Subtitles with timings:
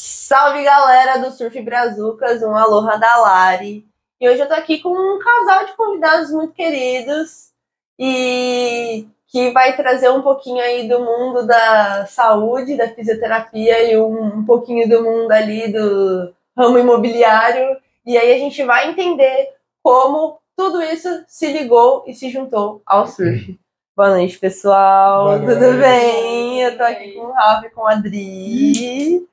[0.00, 3.84] Salve galera do Surf Brazucas, um aloha da Lari.
[4.20, 7.50] E hoje eu tô aqui com um casal de convidados muito queridos
[7.98, 14.38] e que vai trazer um pouquinho aí do mundo da saúde, da fisioterapia e um,
[14.38, 17.76] um pouquinho do mundo ali do ramo imobiliário.
[18.06, 19.48] E aí a gente vai entender
[19.82, 23.58] como tudo isso se ligou e se juntou ao surf.
[23.96, 25.24] Boa noite, pessoal.
[25.24, 25.80] Boa Tudo noite.
[25.80, 26.62] bem?
[26.62, 29.28] Eu tô aqui com o Rafa e com a Adri.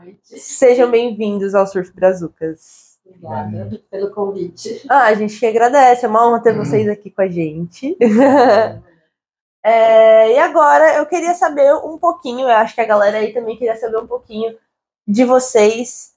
[0.00, 0.38] Boa noite.
[0.38, 2.98] Sejam bem-vindos ao Surf Brazucas.
[3.04, 4.82] Obrigada pelo convite.
[4.88, 7.96] Ah, a gente que agradece, é uma honra ter vocês aqui com a gente.
[9.62, 13.58] É, e agora eu queria saber um pouquinho, eu acho que a galera aí também
[13.58, 14.56] queria saber um pouquinho
[15.06, 16.14] de vocês.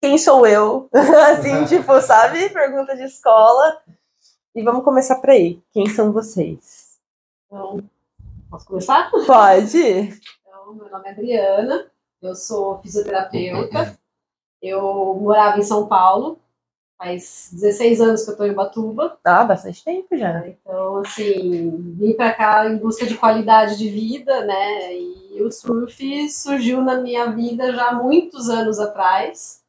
[0.00, 0.88] Quem sou eu?
[1.30, 2.48] assim, tipo, sabe?
[2.48, 3.82] Pergunta de escola.
[4.54, 5.62] E vamos começar por aí.
[5.74, 6.98] Quem são vocês?
[7.46, 7.84] Então,
[8.50, 9.10] posso começar?
[9.10, 9.76] Pode?
[9.76, 11.89] Então, meu nome é Adriana,
[12.22, 13.98] eu sou fisioterapeuta.
[14.62, 16.38] Eu morava em São Paulo,
[16.98, 19.18] faz 16 anos que eu estou em Ubatuba.
[19.24, 20.46] Ah, bastante tempo já.
[20.46, 24.94] Então, assim, vim para cá em busca de qualidade de vida, né?
[24.94, 29.62] E o surf surgiu na minha vida já há muitos anos atrás.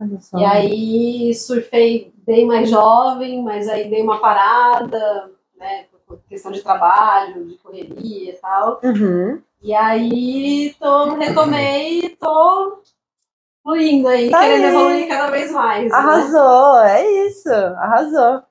[0.00, 0.38] Olha só.
[0.38, 5.86] E aí surfei bem mais jovem, mas aí dei uma parada, né?
[6.06, 8.80] Por questão de trabalho, de correria e tal.
[8.84, 9.42] Uhum.
[9.66, 12.82] E aí tô, retomei e tô
[13.64, 14.70] fluindo aí, Tá querendo aí.
[14.70, 15.90] evoluir cada vez mais.
[15.90, 15.98] né?
[15.98, 18.42] Arrasou, é isso, arrasou.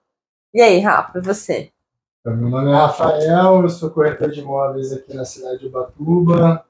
[0.53, 1.71] E aí, Rafa, você?
[2.19, 6.65] Então, meu nome é Rafael, eu sou corretor de imóveis aqui na cidade de Ubatuba.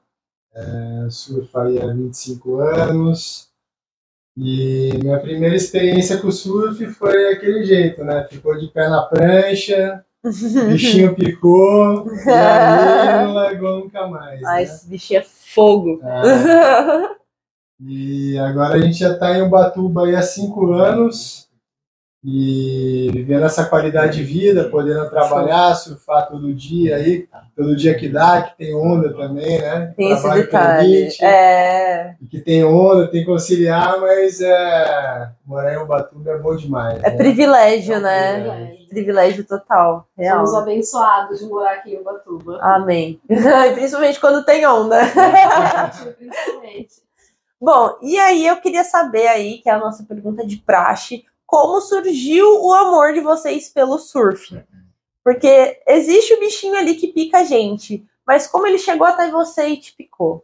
[0.54, 3.50] É, surfo aí há 25 anos.
[4.36, 8.28] E minha primeira experiência com o surf foi aquele jeito, né?
[8.30, 14.42] Ficou de pé na prancha, bichinho picou, e aí não largou nunca mais.
[14.44, 14.62] Ai, Né?
[14.64, 16.00] esse bichinho é fogo.
[16.02, 17.16] É,
[17.80, 21.46] E agora a gente já está em Ubatuba aí há cinco anos
[22.24, 28.08] e vivendo essa qualidade de vida, podendo trabalhar, surfar todo dia aí, todo dia que
[28.08, 29.92] dá, que tem onda também, né?
[29.96, 30.88] Tem esse detalhe.
[30.88, 36.56] permite, É, que tem onda, tem que conciliar, mas é, morar em Ubatuba é bom
[36.56, 36.98] demais.
[37.04, 37.16] é né?
[37.16, 38.32] privilégio, É um né?
[38.32, 38.85] privilégio.
[38.96, 40.46] Privilégio total, real.
[40.46, 42.58] Somos abençoados de morar aqui em Ubatuba.
[42.62, 43.20] Amém.
[43.74, 45.00] Principalmente quando tem onda.
[46.16, 47.02] Principalmente.
[47.60, 51.78] Bom, e aí eu queria saber aí, que é a nossa pergunta de praxe, como
[51.82, 54.64] surgiu o amor de vocês pelo surf?
[55.22, 59.66] Porque existe o bichinho ali que pica a gente, mas como ele chegou até você
[59.66, 60.42] e te picou?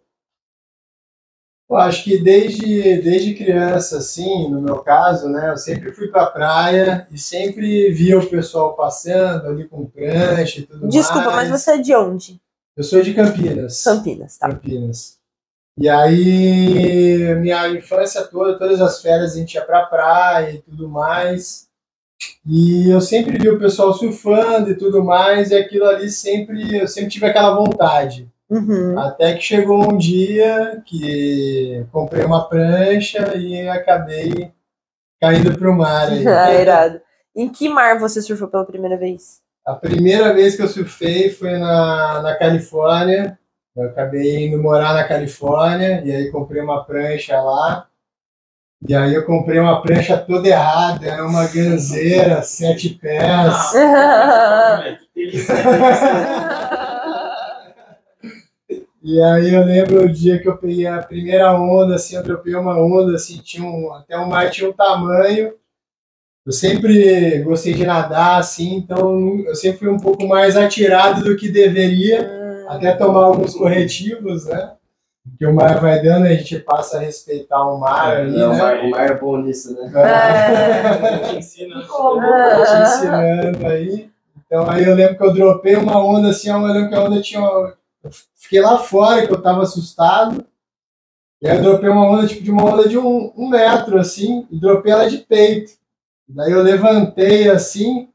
[1.72, 6.26] Eu acho que desde, desde criança, assim, no meu caso, né, eu sempre fui pra
[6.26, 11.62] praia e sempre via o pessoal passando ali com prancha e tudo Desculpa, mas mais.
[11.62, 12.38] você é de onde?
[12.76, 13.82] Eu sou de Campinas.
[13.82, 14.48] Campinas, tá?
[14.50, 15.18] Campinas.
[15.78, 20.86] E aí, minha infância toda, todas as férias a gente ia pra praia e tudo
[20.86, 21.68] mais.
[22.46, 26.86] E eu sempre vi o pessoal surfando e tudo mais, e aquilo ali sempre, eu
[26.86, 28.30] sempre tive aquela vontade.
[28.52, 28.98] Uhum.
[28.98, 34.52] Até que chegou um dia que comprei uma prancha e acabei
[35.18, 36.28] caindo pro mar aí.
[36.28, 37.00] Ah, irado.
[37.34, 39.40] Em que mar você surfou pela primeira vez?
[39.66, 43.38] A primeira vez que eu surfei foi na, na Califórnia.
[43.74, 47.86] Eu acabei indo morar na Califórnia e aí comprei uma prancha lá.
[48.86, 53.72] E aí eu comprei uma prancha toda errada, era uma ganzeira, sete pés.
[59.02, 62.54] E aí eu lembro o dia que eu peguei a primeira onda, assim, eu dropei
[62.54, 65.54] uma onda, assim, tinha um, até o mar tinha um tamanho.
[66.46, 71.36] Eu sempre gostei de nadar, assim, então eu sempre fui um pouco mais atirado do
[71.36, 72.28] que deveria,
[72.68, 74.72] até tomar alguns corretivos, né?
[75.38, 78.52] Que o mar vai dando, a gente passa a respeitar o mar ali, Não, o
[78.54, 78.58] né?
[78.58, 79.92] Mar- o Mar é bom nisso, né?
[79.94, 81.18] É.
[81.30, 81.82] Te ensina.
[81.86, 82.20] Como?
[82.20, 84.10] te ensinando aí.
[84.46, 87.20] Então aí eu lembro que eu dropei uma onda assim, eu lembro que a onda
[87.20, 87.40] tinha.
[88.34, 90.44] Fiquei lá fora, que eu tava assustado.
[91.40, 94.46] E aí eu dropei uma onda, tipo, de uma onda de um, um metro, assim,
[94.50, 95.72] e dropei ela de peito.
[96.28, 98.08] Daí eu levantei assim,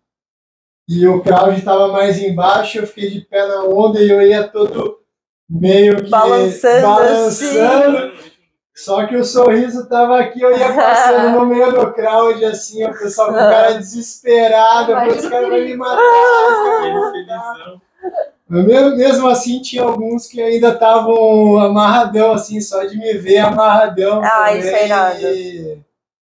[0.88, 4.48] e o crowd tava mais embaixo, eu fiquei de pé na onda e eu ia
[4.48, 5.00] todo
[5.50, 8.14] meio que Balançando balançando.
[8.74, 12.98] Só que o sorriso tava aqui, eu ia passando no meio do crowd, assim, o
[12.98, 17.26] pessoal com cara desesperado, eu falei, os caras vão me matar, os caras vão me
[17.28, 17.82] matar.
[18.50, 24.22] Mesmo, assim, tinha alguns que ainda estavam amarradão, assim, só de me ver amarradão.
[24.24, 25.20] Ah, isso é irado.
[25.22, 25.78] e,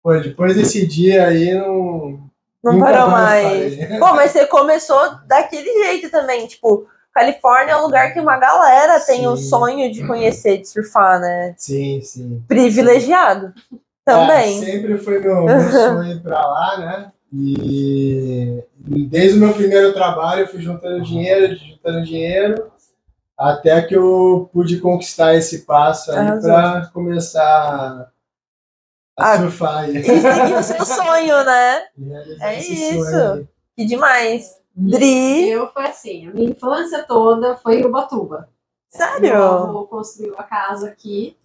[0.01, 2.19] Pô, depois desse dia aí, não...
[2.63, 3.75] Não parou mais.
[3.75, 3.99] parei.
[3.99, 8.99] Pô, mas você começou daquele jeito também, tipo, Califórnia é um lugar que uma galera
[8.99, 11.53] tem o sonho de conhecer, de surfar, né?
[11.57, 12.43] Sim, sim.
[12.47, 13.53] Privilegiado
[14.05, 14.61] também.
[14.61, 17.11] É, sempre foi meu, meu sonho ir pra lá, né?
[17.31, 18.63] E
[19.07, 22.71] desde o meu primeiro trabalho eu fui juntando dinheiro, juntando dinheiro,
[23.37, 28.09] até que eu pude conquistar esse passo aí para começar
[29.15, 29.97] a Ah, surfar aí.
[29.97, 31.83] E seguir o seu sonho, né?
[32.41, 33.47] É esse isso.
[33.75, 34.57] Que demais.
[34.75, 38.49] Dri, Eu foi assim, a minha infância toda foi em Ubatuba.
[38.93, 39.43] Meu sério?
[39.43, 41.37] avô construiu a casa aqui.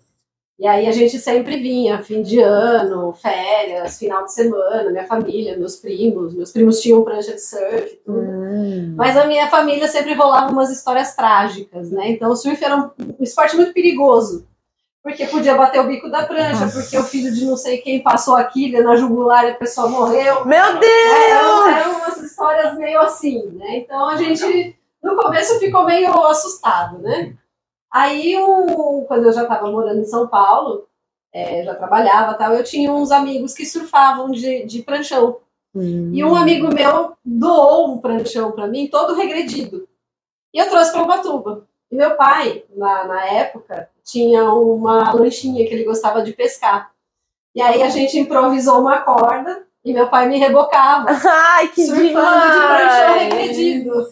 [0.58, 5.58] E aí a gente sempre vinha, fim de ano, férias, final de semana, minha família,
[5.58, 6.32] meus primos.
[6.32, 8.20] Meus primos tinham prancha de surf, tudo.
[8.20, 8.94] Hum.
[8.96, 12.08] Mas a minha família sempre rolava umas histórias trágicas, né?
[12.10, 14.46] Então o surf era um, um esporte muito perigoso.
[15.02, 18.36] Porque podia bater o bico da prancha, porque o filho de não sei quem passou
[18.36, 20.46] a quilha na jugular e a pessoa morreu.
[20.46, 21.28] Meu É, Deus!
[21.30, 23.78] eram, eram umas histórias meio assim, né?
[23.78, 27.34] Então a gente, no começo, ficou meio assustado, né?
[27.94, 30.88] Aí, o- quando eu já estava morando em São Paulo,
[31.32, 35.36] é, já trabalhava tal, eu tinha uns amigos que surfavam de, de pranchão.
[36.12, 39.88] E um amigo meu doou um pranchão para mim, todo regredido.
[40.52, 41.68] E eu trouxe para Ubatuba.
[41.90, 46.92] E meu pai, na, na época, tinha uma lanchinha que ele gostava de pescar.
[47.54, 52.06] E aí a gente improvisou uma corda e meu pai me rebocava Ai, que surfando
[52.06, 54.08] de pranchão regredido.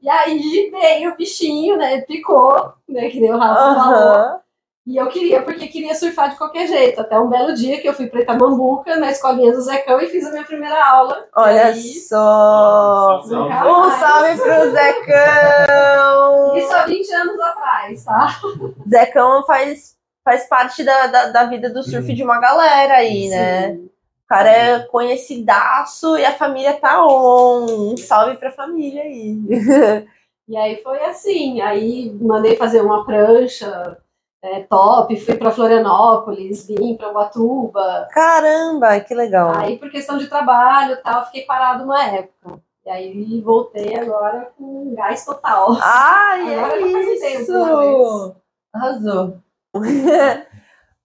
[0.00, 2.02] E aí veio o bichinho, né?
[2.02, 3.08] Picou, né?
[3.10, 3.94] Que nem o Rafa falou.
[3.94, 4.40] Aham.
[4.86, 7.00] E eu queria, porque queria surfar de qualquer jeito.
[7.00, 10.24] Até um belo dia que eu fui pra Itamambuca, na escolinha do Zecão, e fiz
[10.24, 11.26] a minha primeira aula.
[11.34, 13.20] Olha aí, só!
[13.28, 13.98] Um mais.
[13.98, 16.56] salve pro Zecão!
[16.56, 18.40] Isso há 20 anos atrás, tá?
[18.88, 23.76] Zecão faz, faz parte da, da, da vida do surf de uma galera aí, né?
[24.26, 27.92] O cara é conhecidaço e a família tá on.
[27.92, 29.38] Um salve pra família aí.
[30.48, 31.60] E aí foi assim.
[31.60, 33.98] Aí mandei fazer uma prancha
[34.40, 38.06] é, top, fui pra Florianópolis, vim pra Ubatuba.
[38.12, 39.52] Caramba, que legal.
[39.56, 42.60] Aí, por questão de trabalho e tal, fiquei parado uma época.
[42.84, 45.76] E aí voltei agora com gás total.
[45.82, 48.36] Ai, Agora é um tempo, isso!
[48.72, 49.38] Arrasou.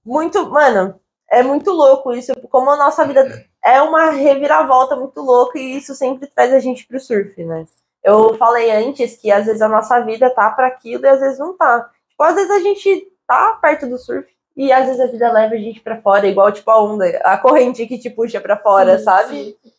[0.06, 1.01] muito, mano,
[1.32, 2.34] é muito louco isso.
[2.50, 6.86] Como a nossa vida é uma reviravolta muito louca e isso sempre traz a gente
[6.86, 7.66] pro surf, né?
[8.04, 11.40] Eu falei antes que às vezes a nossa vida tá para aquilo e às vezes
[11.40, 11.90] não tá.
[12.10, 15.54] Tipo, às vezes a gente tá perto do surf e às vezes a vida leva
[15.54, 18.98] a gente para fora, igual tipo a onda, a corrente que te puxa para fora,
[18.98, 19.36] Sim, sabe?
[19.64, 19.72] sim.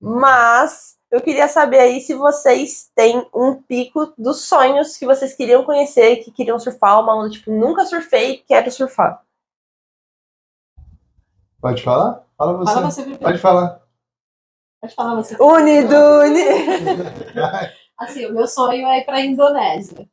[0.00, 5.64] Mas eu queria saber aí se vocês têm um pico dos sonhos que vocês queriam
[5.64, 9.25] conhecer, que queriam surfar, uma onda tipo, nunca surfei, quero surfar.
[11.66, 12.24] Pode falar?
[12.38, 12.74] Fala você.
[12.74, 13.24] Fala você primeiro.
[13.24, 13.82] Pode falar.
[14.80, 15.36] Pode falar você.
[15.42, 16.44] Unidune!
[17.98, 20.06] Assim, o meu sonho é ir pra Indonésia.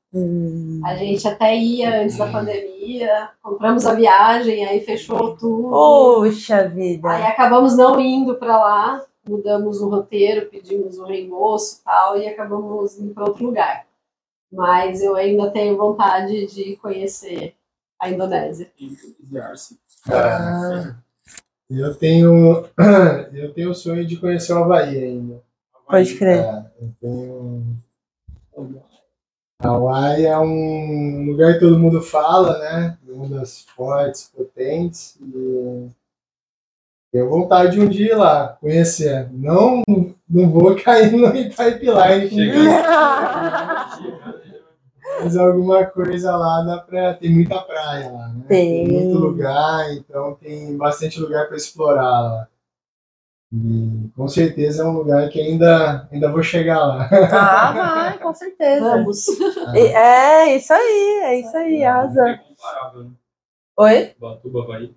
[0.83, 5.69] A gente até ia antes da pandemia, compramos a viagem, aí fechou tudo.
[5.69, 7.27] Poxa Aí vida.
[7.27, 12.97] acabamos não indo pra lá, mudamos o roteiro, pedimos o reembolso e tal, e acabamos
[12.97, 13.85] indo para outro lugar.
[14.51, 17.53] Mas eu ainda tenho vontade de conhecer
[18.01, 18.71] a Indonésia.
[20.09, 20.95] Ah,
[21.79, 22.65] eu tenho
[23.33, 25.41] eu tenho o sonho de conhecer o Havaí ainda.
[25.87, 26.39] Pode crer.
[26.39, 27.83] É, eu tenho
[29.63, 32.97] Hawaii é um lugar que todo mundo fala, né?
[33.09, 35.17] Ondas fortes, potentes.
[35.21, 35.89] E
[37.11, 39.29] tenho vontade de um dia ir lá, conhecer.
[39.31, 39.83] Não,
[40.29, 42.35] não vou cair no pipeline com
[45.23, 47.13] mas alguma coisa lá dá pra.
[47.13, 48.45] Tem muita praia lá, né?
[48.47, 48.87] Tem.
[48.87, 52.47] muito lugar, então tem bastante lugar para explorar lá.
[53.51, 57.07] E com certeza é um lugar que ainda, ainda vou chegar lá.
[57.31, 58.81] Ah, vai, com certeza.
[58.89, 59.27] Vamos!
[59.75, 62.29] E- É, isso aí, é isso aí, asa.
[62.29, 63.11] É comparável, né?
[63.77, 64.15] Oi?
[64.19, 64.95] Batuba, Havaí.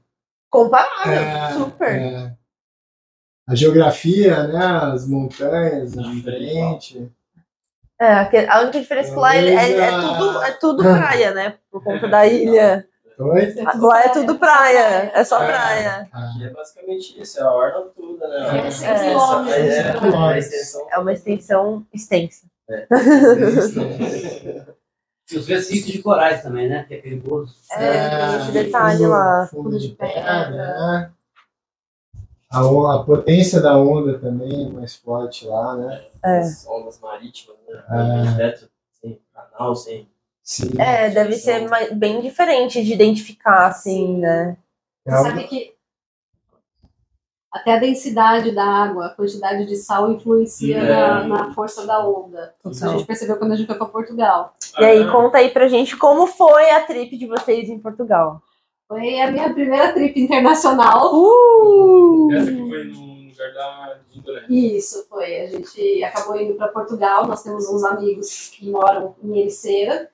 [0.50, 1.88] Comparável, É, super.
[1.90, 2.36] é.
[3.48, 4.64] A geografia, né?
[4.66, 7.12] As montanhas, é diferente.
[8.00, 11.54] É, a única diferença é que lá é, é tudo, é tudo praia, né?
[11.70, 12.86] Por conta da ilha.
[13.18, 13.54] Oi?
[13.78, 15.46] Lá é tudo praia, é só É.
[15.46, 16.08] praia.
[16.12, 18.36] Ah, Aqui é basicamente isso, é a orla toda, né?
[18.58, 20.34] É, é, é, praia.
[20.34, 20.86] a extensão.
[20.92, 22.46] É uma extensão extensa.
[25.32, 26.84] E os recifes de corais também, né?
[26.86, 27.54] Que é perigoso.
[27.72, 29.46] É, tem esse detalhe fundo- lá.
[29.50, 31.10] Fundo de pedra, né?
[32.50, 36.04] A, a potência da onda também é mais forte lá, né?
[36.24, 36.38] É.
[36.38, 37.82] As ondas marítimas, né?
[37.90, 38.32] É.
[38.32, 40.08] Direto, sem canal, sem.
[40.42, 40.70] Sim.
[40.78, 44.56] É, deve ser mais- bem diferente de identificar, assim, né?
[45.04, 45.74] É Você algo- sabe que
[47.50, 50.88] até a densidade da água, a quantidade de sal influencia É.
[50.88, 52.54] na, na força da onda.
[52.70, 54.54] Isso a gente percebeu quando a gente foi para Portugal.
[54.78, 58.42] E aí, Ah, conta aí pra gente como foi a trip de vocês em Portugal.
[58.88, 61.10] Foi a minha primeira trip internacional.
[61.14, 62.28] Uh!
[62.32, 64.42] Essa que foi no lugar da de Indolé.
[64.48, 65.40] Isso, foi.
[65.40, 67.26] A gente acabou indo para Portugal.
[67.26, 70.08] Nós temos uns amigos que moram em Ericeira.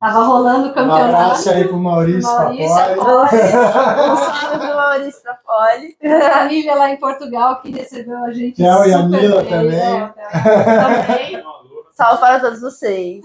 [0.00, 1.04] Tava rolando o Um campeonato.
[1.04, 3.36] abraço aí pro Maurício Maurício Papori.
[4.10, 5.96] Um salve pro Maurício Trapoli.
[6.30, 8.56] família lá em Portugal que recebeu a gente.
[8.56, 9.70] Theo e a Mila bem, também.
[9.70, 10.14] né?
[11.06, 11.44] também.
[11.94, 13.22] Salve para todos vocês.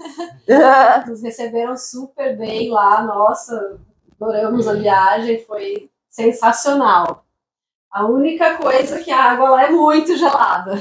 [1.06, 3.76] Nos receberam super bem lá, nossa,
[4.22, 7.24] adoramos a viagem, foi sensacional.
[7.90, 10.76] A única coisa é que a água lá é muito gelada.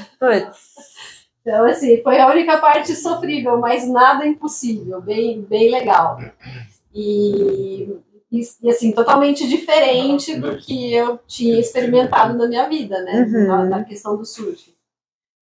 [1.41, 6.19] Então, assim, foi a única parte sofrível, mas nada impossível, bem, bem legal.
[6.93, 7.89] E,
[8.31, 13.25] e, e, assim, totalmente diferente do que eu tinha experimentado na minha vida, né?
[13.27, 13.47] Uhum.
[13.47, 14.73] Na, na questão do surf.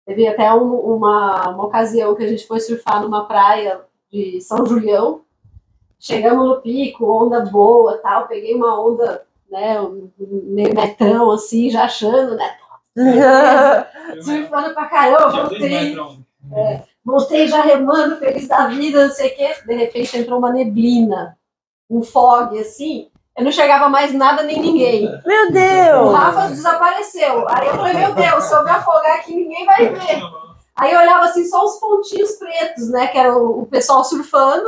[0.05, 4.65] Teve até um- uma, uma ocasião que a gente foi surfar numa praia de São
[4.65, 5.21] Julião.
[5.99, 8.27] Chegamos no pico, onda boa tal.
[8.27, 12.55] Peguei uma onda, né, um meio metrão, assim, já achando, né?
[14.21, 15.69] Surfando pra caramba, voltei.
[15.69, 16.17] metrão.
[17.03, 19.53] Voltei já remando, feliz da vida, não sei o quê.
[19.65, 21.37] De repente entrou uma neblina,
[21.89, 23.09] um fog, assim.
[23.37, 25.09] Eu não enxergava mais nada nem ninguém.
[25.25, 26.15] Meu O Deus!
[26.15, 27.47] Rafa desapareceu.
[27.49, 30.21] Aí eu falei, meu Deus, se eu me afogar aqui, ninguém vai ver.
[30.75, 33.07] Aí eu olhava assim, só os pontinhos pretos, né?
[33.07, 34.67] Que era o, o pessoal surfando.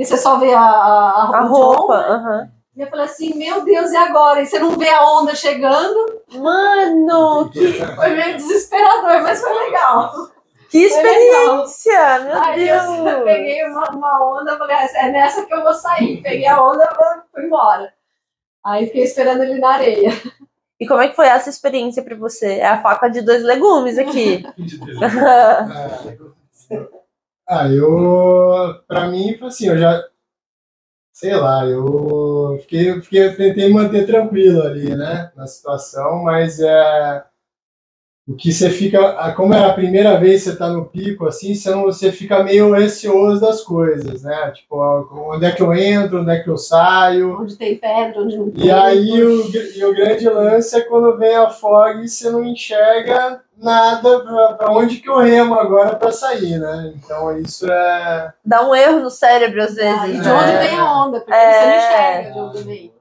[0.00, 1.92] E você só vê a, a, A de roupa.
[1.94, 2.14] onda.
[2.14, 2.48] aham.
[2.74, 4.40] E eu falei assim, meu Deus, e agora?
[4.40, 6.22] E você não vê a onda chegando.
[6.36, 10.10] Mano, que, Foi meio desesperador, mas foi legal.
[10.70, 12.18] que experiência!
[12.20, 13.24] Meu Aí eu Deus!
[13.24, 16.22] peguei uma, uma onda, falei, "Ah, é nessa que eu vou sair.
[16.22, 16.94] Peguei a onda e
[17.34, 17.92] fui embora.
[18.64, 20.12] Aí fiquei esperando ele na areia.
[20.80, 22.54] E como é que foi essa experiência pra você?
[22.54, 24.42] É a faca de dois legumes aqui.
[27.52, 28.80] Ah, eu.
[28.86, 30.04] Pra mim, assim, eu já.
[31.12, 35.30] Sei lá, eu fiquei, fiquei, tentei manter tranquilo ali, né?
[35.36, 37.24] Na situação, mas é.
[38.28, 39.32] O que você fica.
[39.32, 42.44] Como é a primeira vez que você tá no pico, assim, você, não, você fica
[42.44, 44.52] meio receoso das coisas, né?
[44.54, 44.76] Tipo,
[45.32, 47.40] onde é que eu entro, onde é que eu saio.
[47.40, 48.66] Onde tem pedra, onde não tem.
[48.66, 52.44] E aí o, e o grande lance é quando vem a fog e você não
[52.44, 56.92] enxerga nada pra, pra onde que eu remo agora pra sair, né?
[56.96, 58.32] Então isso é.
[58.44, 60.00] Dá um erro no cérebro às vezes.
[60.00, 60.32] Ah, e de né?
[60.32, 60.58] onde É.
[60.68, 61.52] vem a onda, porque É.
[61.52, 62.92] você não enxerga de onde vem.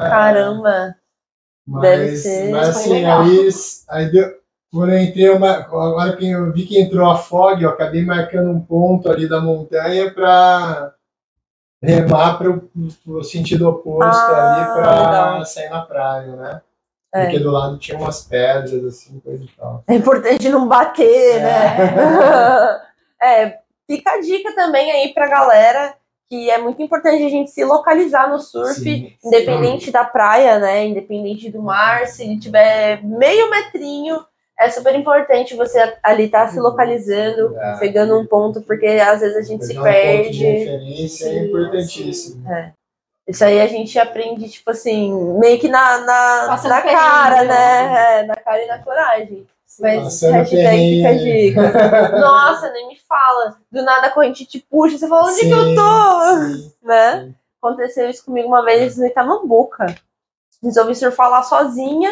[0.00, 0.94] Caramba.
[1.80, 2.50] Deve Mas, ser.
[2.50, 3.48] mas assim, aí,
[3.88, 4.41] aí deu,
[4.72, 8.50] quando eu entrei, uma, agora que eu vi que entrou a fog, eu acabei marcando
[8.50, 10.94] um ponto ali da montanha pra
[11.82, 12.70] remar pro,
[13.04, 15.44] pro sentido oposto Ah, ali legal.
[15.44, 16.62] sair na praia, né?
[17.14, 17.24] É.
[17.24, 19.84] Porque do lado tinha umas pedras, assim, coisa e tal.
[19.86, 22.82] É importante não bater, né?
[23.24, 25.94] É, fica a dica também aí pra galera
[26.28, 29.12] que é muito importante a gente se localizar no surf, Sim.
[29.22, 30.86] independente da praia, né?
[30.86, 34.24] Independente do mar, se ele tiver meio metrinho,
[34.64, 37.76] é super importante você ali estar se localizando, É.
[37.78, 40.44] pegando um ponto, porque às vezes a gente se Pegar um ponto de perde.
[40.44, 42.44] referência é Sim, importantíssimo.
[43.28, 47.46] Isso aí a gente aprende, tipo assim, meio que na, na, na cara, né?
[47.46, 48.20] né?
[48.20, 49.46] É, na cara e na coragem.
[49.80, 52.08] Mas Passando hashtag fica dica.
[52.20, 53.56] Nossa, nem me fala.
[53.70, 56.46] Do nada a corrente te puxa, você fala, onde que eu tô?
[56.46, 57.20] Sim, Né?
[57.24, 57.34] sim.
[57.62, 59.86] Aconteceu isso comigo uma vez no Itamambuca.
[60.62, 62.10] Resolvi surfar lá sozinha.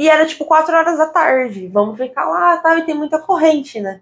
[0.00, 1.68] E era tipo 4 horas da tarde.
[1.68, 4.00] Vamos ficar lá tal, e tem muita corrente, né?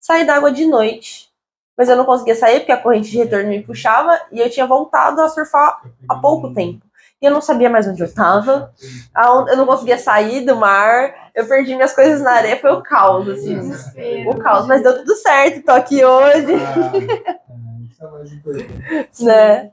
[0.00, 1.28] Saí da água de noite.
[1.76, 4.66] Mas eu não conseguia sair porque a corrente de retorno me puxava e eu tinha
[4.66, 6.86] voltado a surfar há pouco tempo.
[7.20, 8.72] E eu não sabia mais onde eu estava.
[9.48, 11.30] Eu não conseguia sair do mar.
[11.34, 12.58] Eu perdi minhas coisas na areia.
[12.58, 13.58] Foi o caos, assim.
[13.58, 14.30] Desespero.
[14.30, 14.66] O caos.
[14.66, 15.62] Mas deu tudo certo.
[15.64, 16.92] Tô aqui hoje, Ah,
[18.00, 19.24] é mais importante.
[19.24, 19.72] né?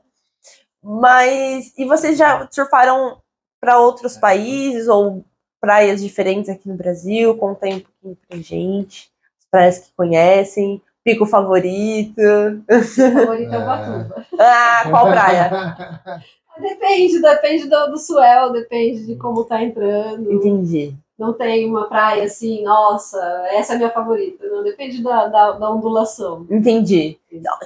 [0.82, 1.72] Mas.
[1.78, 3.18] E vocês já surfaram
[3.60, 5.24] para outros países ou
[5.62, 7.36] praias diferentes aqui no Brasil?
[7.36, 9.08] Conta aí um pouquinho pra gente.
[9.38, 10.82] As praias que conhecem.
[11.04, 12.20] Pico favorito.
[12.66, 14.26] favorito é o Batuba.
[14.38, 15.50] Ah, qual praia?
[16.60, 20.30] Depende, depende do, do swell, depende de como tá entrando.
[20.30, 20.94] Entendi.
[21.18, 23.18] Não tem uma praia assim, nossa,
[23.52, 24.46] essa é a minha favorita.
[24.46, 26.46] Não, depende da, da, da ondulação.
[26.50, 27.18] Entendi.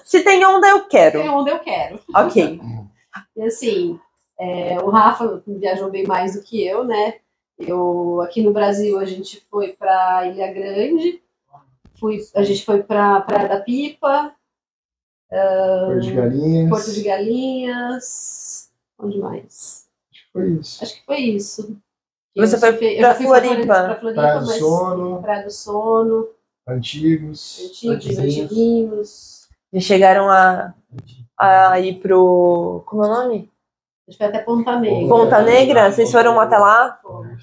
[0.05, 1.19] Se tem onda, eu quero.
[1.21, 1.99] É onde eu quero.
[2.15, 2.61] Ok.
[3.35, 3.99] E assim,
[4.39, 7.15] é, o Rafa viajou bem mais do que eu, né?
[7.59, 11.23] Eu aqui no Brasil a gente foi para Ilha Grande,
[11.99, 14.35] fui, a gente foi para Praia da Pipa,
[15.29, 16.69] Porto de Galinhas.
[16.69, 19.89] Porto de Galinhas, onde mais?
[20.33, 20.85] Foi isso.
[20.85, 21.79] Acho que foi isso.
[22.37, 23.65] Você Eu foi pra Floripa?
[23.65, 26.29] Pra Floripa, Praia do mas Sono, Praia do Sono,
[26.69, 27.61] Antigos.
[27.65, 28.19] Antigos, Antiguinhos.
[28.19, 29.49] Antiguinhos.
[29.73, 30.75] Já chegaram a,
[31.39, 32.83] a ir pro.
[32.87, 33.51] Como é o nome?
[34.07, 35.09] A gente foi até Ponta Negra.
[35.09, 35.91] Ponta Negra?
[35.91, 36.99] Vocês foram até lá?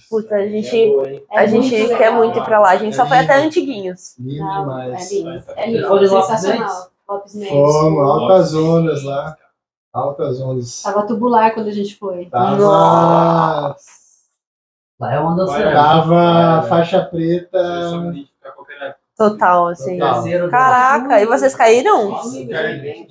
[0.10, 0.94] Puta, a É gente,
[1.30, 2.70] a É gente quer muito ir pra lá.
[2.70, 3.36] A gente só É foi até.
[3.44, 4.16] Antiguinhos.
[4.18, 5.12] Lindo demais.
[5.12, 6.88] É lindo, é lindo, sensacional.
[7.10, 7.34] Lopes.
[7.50, 9.36] Fomos, altas ondas lá.
[9.94, 10.82] Altas ondas.
[10.82, 12.26] Tava tubular quando a gente foi.
[12.28, 13.76] Tava,
[15.00, 15.76] Lá é onda Vai, oceana.
[15.76, 17.60] tava faixa preta.
[17.90, 19.03] sabem identificar qualquer época.
[19.18, 20.00] Total, assim.
[20.00, 20.50] Total.
[20.50, 22.10] Caraca, e vocês caíram?
[22.10, 23.06] Nossa, né?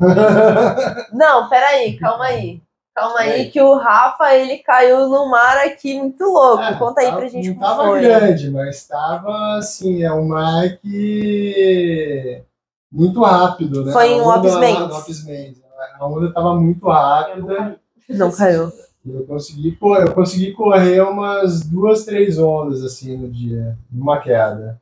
[1.12, 2.60] Não, peraí, calma aí.
[2.94, 6.62] Calma aí, que o Rafa, ele caiu no mar aqui muito louco.
[6.62, 8.00] É, Conta aí tava- pra gente Não como tava foi.
[8.02, 12.42] grande, mas tava assim, é um mar que
[12.90, 13.92] muito rápido, né?
[13.92, 14.88] Foi em Lopes Mendes.
[14.88, 15.62] Lopes Mendes.
[15.98, 17.76] A onda tava muito rápida.
[18.08, 18.70] Não caiu.
[19.06, 24.78] Eu consegui, pô, eu consegui correr umas duas, três ondas assim no dia, numa queda.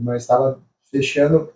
[0.00, 1.50] Mas estava fechando,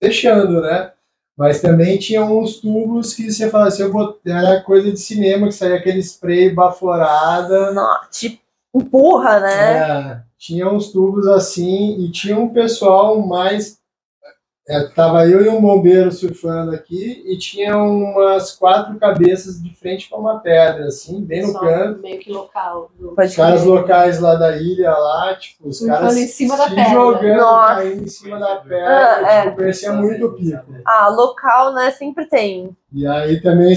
[0.00, 0.92] fechando, né?
[1.36, 5.46] Mas também tinha uns tubos que você fala assim, eu vou, era coisa de cinema,
[5.48, 7.72] que saía aquele spray baforada.
[8.10, 8.40] Te
[8.74, 9.76] empurra, né?
[9.76, 13.80] É, tinha uns tubos assim e tinha um pessoal mais.
[14.68, 20.08] É, tava eu e um bombeiro surfando aqui e tinha umas quatro cabeças de frente
[20.08, 22.00] para uma pedra, assim, bem no Só canto.
[22.00, 22.88] meio que local.
[22.96, 26.68] do- Os caras locais lá da ilha, lá, tipo, os Surfando caras em cima da
[26.68, 26.92] se pedra.
[26.92, 27.74] jogando, Nossa.
[27.74, 28.86] caindo em cima da pedra,
[29.26, 29.42] Ah, é.
[29.42, 30.64] tipo, parecia muito pico.
[30.86, 31.90] Ah, local, né?
[31.90, 32.76] Sempre tem.
[32.92, 33.74] E aí também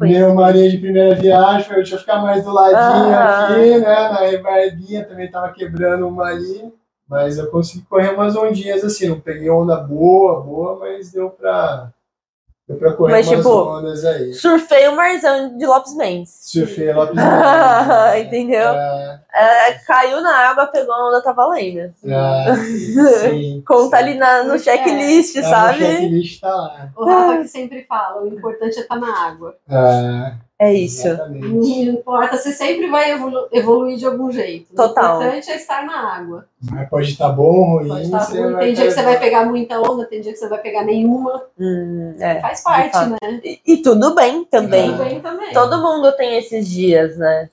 [0.00, 3.46] deu uma areia de primeira viagem, falei, deixa eu ficar mais do ladinho Ah.
[3.46, 4.08] aqui, né?
[4.08, 6.72] Na rebarbinha também tava quebrando uma ali,
[7.14, 11.90] mas eu consegui correr umas ondinhas assim, não peguei onda boa, boa, mas deu pra,
[12.68, 14.34] deu pra correr Mas, umas tipo, ondas aí.
[14.34, 16.36] Surfei o marzão de Lopes Mendes.
[16.42, 18.20] Surfei lá pro né?
[18.20, 18.68] Entendeu?
[18.70, 21.92] É, É, caiu na água, pegou a onda, tá valendo.
[22.04, 22.54] é,
[23.30, 24.02] sim, Conta sim.
[24.02, 25.78] ali na, no Porque checklist, Tá sabe?
[25.78, 26.90] checklist tá lá.
[26.96, 29.54] O Rafa que sempre fala, o importante é estar na água.
[29.68, 31.06] É, É isso.
[31.08, 31.48] Exatamente.
[31.48, 34.72] Não importa, você sempre vai evolu- evoluir de algum jeito.
[34.74, 35.18] Total.
[35.18, 36.46] O importante é estar na água.
[36.70, 37.88] Mas pode estar bom, ruim.
[37.88, 38.58] Pode estar você ruim.
[38.58, 41.44] Tem dia que você vai pegar muita onda, tem dia que você vai pegar nenhuma.
[41.58, 42.40] Hum, é.
[42.40, 43.18] Faz parte, né?
[43.42, 44.92] E, e tudo bem também.
[44.92, 45.52] Tudo bem também.
[45.52, 47.50] Todo mundo tem esses dias, né?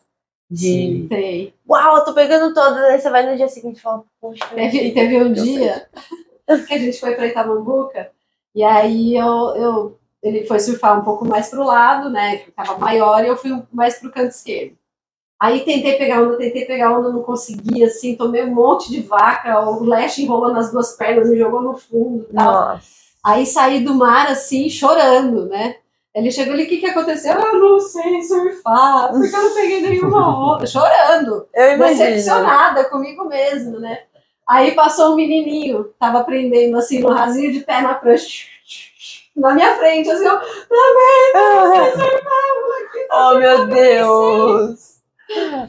[0.49, 1.07] De.
[1.09, 1.53] Tem.
[1.67, 2.77] Uau, eu tô pegando todas.
[2.83, 4.45] Aí você vai no dia seguinte e fala, poxa.
[4.53, 5.87] Teve, teve um Eu dia
[6.67, 8.11] que a gente foi pra Itamambuca
[8.53, 12.37] e aí eu, eu, ele foi surfar um pouco mais pro lado, né?
[12.37, 14.75] Que tava maior, e eu fui mais pro canto esquerdo.
[15.39, 19.59] Aí tentei pegar onda, tentei pegar onda, não conseguia, assim, tomei um monte de vaca,
[19.59, 22.53] o leste enrolou nas duas pernas, me jogou no fundo e tal.
[22.53, 22.83] Nossa.
[23.23, 25.77] Aí saí do mar assim, chorando, né?
[26.13, 27.33] Ele chegou ali, o que, que aconteceu?
[27.33, 30.67] Eu não sei surfar, porque eu não peguei nenhuma onda.
[30.67, 31.99] Chorando, Eu imagino.
[31.99, 33.99] decepcionada comigo mesmo, né?
[34.47, 38.45] Aí passou um menininho, tava aprendendo assim, no rasinho de pé na prancha,
[39.35, 40.39] na minha frente, assim, eu,
[43.13, 44.91] Oh, meu Deus.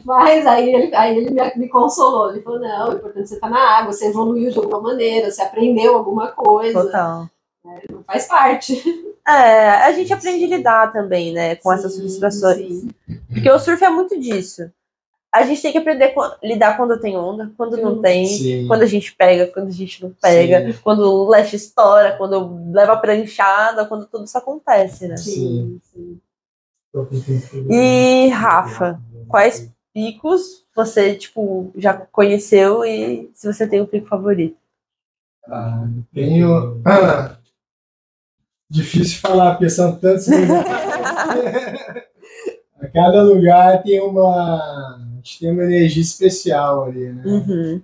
[0.05, 2.31] mas aí ele, aí ele me, me consolou.
[2.31, 5.29] Ele falou: não, o importante é você estar na água, você evoluiu de alguma maneira,
[5.31, 7.27] você aprendeu alguma coisa, Total.
[8.07, 8.81] faz parte.
[9.27, 12.57] É, a gente aprende a lidar também, né, com essas Sim, frustrações.
[12.57, 12.89] sim.
[13.31, 14.69] Porque o surf é muito disso.
[15.33, 18.67] A gente tem que aprender a lidar quando tem onda, quando não tem, Sim.
[18.67, 20.79] quando a gente pega, quando a gente não pega, Sim.
[20.83, 25.17] quando o leste estoura, quando leva a pranchada, quando tudo isso acontece, né?
[25.17, 26.19] Sim, sim.
[27.67, 34.57] E Rafa, quais picos você, tipo, já conheceu e se você tem um pico favorito?
[35.47, 36.79] Ah, tenho.
[36.85, 37.37] Ah,
[38.69, 40.27] difícil falar, porque são tantos.
[42.79, 45.12] A cada lugar tem uma.
[45.23, 47.23] A gente tem uma energia especial ali, né?
[47.25, 47.81] Uhum.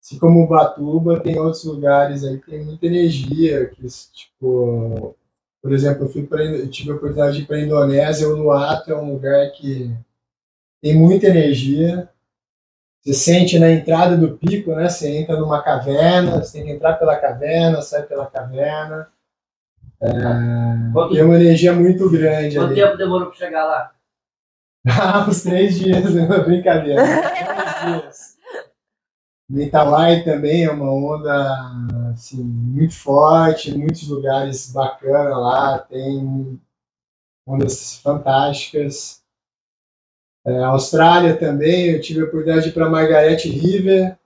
[0.00, 5.16] Assim como Ubatuba, tem outros lugares aí que tem muita energia, que, tipo,
[5.60, 8.36] por exemplo, eu, fui pra, eu tive a oportunidade de ir para a Indonésia, o
[8.36, 9.92] Luato é um lugar que
[10.80, 12.08] tem muita energia.
[13.00, 14.88] Você sente na entrada do pico, né?
[14.88, 19.08] Você entra numa caverna, você tem que entrar pela caverna, sai pela caverna.
[20.92, 22.80] Quanto, Tem uma energia muito grande quanto ali.
[22.80, 23.92] tempo demorou pra chegar lá?
[24.86, 26.26] Ah, uns três dias, né?
[26.40, 27.02] brincadeira.
[27.04, 28.32] três dias.
[30.24, 36.60] Também é uma onda assim, muito forte, muitos lugares bacanas lá, tem
[37.46, 39.22] ondas fantásticas.
[40.44, 44.18] É, Austrália também, eu tive a oportunidade de ir para Margaret River,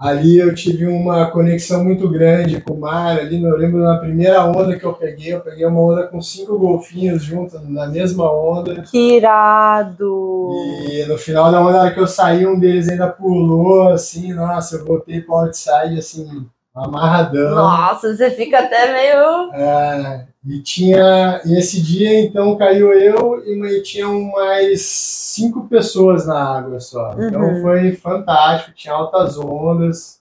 [0.00, 3.18] Ali eu tive uma conexão muito grande com o mar.
[3.18, 6.56] Ali, eu lembro na primeira onda que eu peguei, eu peguei uma onda com cinco
[6.56, 8.82] golfinhos juntos na mesma onda.
[8.82, 10.50] Que irado!
[10.88, 14.84] E no final da onda, que eu saí, um deles ainda pulou, assim, nossa, eu
[14.84, 17.56] voltei pro outside, assim, amarradão.
[17.56, 19.52] Nossa, você fica até meio.
[19.52, 21.40] É, e tinha.
[21.44, 27.12] E esse dia, então, caiu eu e tinham mais cinco pessoas na água só.
[27.18, 27.62] Então Uhum.
[27.62, 30.18] foi fantástico, tinha altas ondas.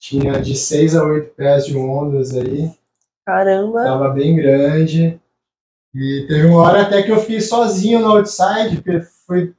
[0.00, 2.72] Tinha de 6 a 8 pés de ondas aí.
[3.24, 3.84] Caramba!
[3.84, 5.20] Tava bem grande.
[5.94, 9.54] E teve uma hora até que eu fiquei sozinho no outside, porque foi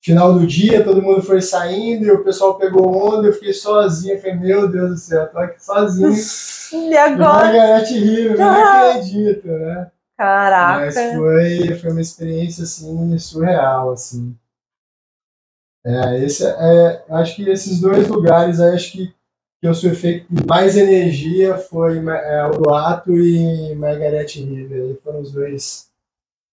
[0.00, 4.14] final do dia, todo mundo foi saindo e o pessoal pegou onda, eu fiquei sozinho.
[4.14, 6.12] Eu falei, meu Deus do céu, tô aqui sozinho.
[6.70, 7.46] E agora?
[7.46, 9.90] Margarete River, eu não acredito, né?
[10.18, 10.84] Caraca!
[10.84, 14.36] Mas foi, foi uma experiência assim surreal, assim.
[15.86, 19.14] É, esse é, eu acho que esses dois lugares, acho que
[19.60, 24.98] que eu surfei com mais energia foi é, o Ato e Margaret River.
[25.02, 25.87] Foram os dois,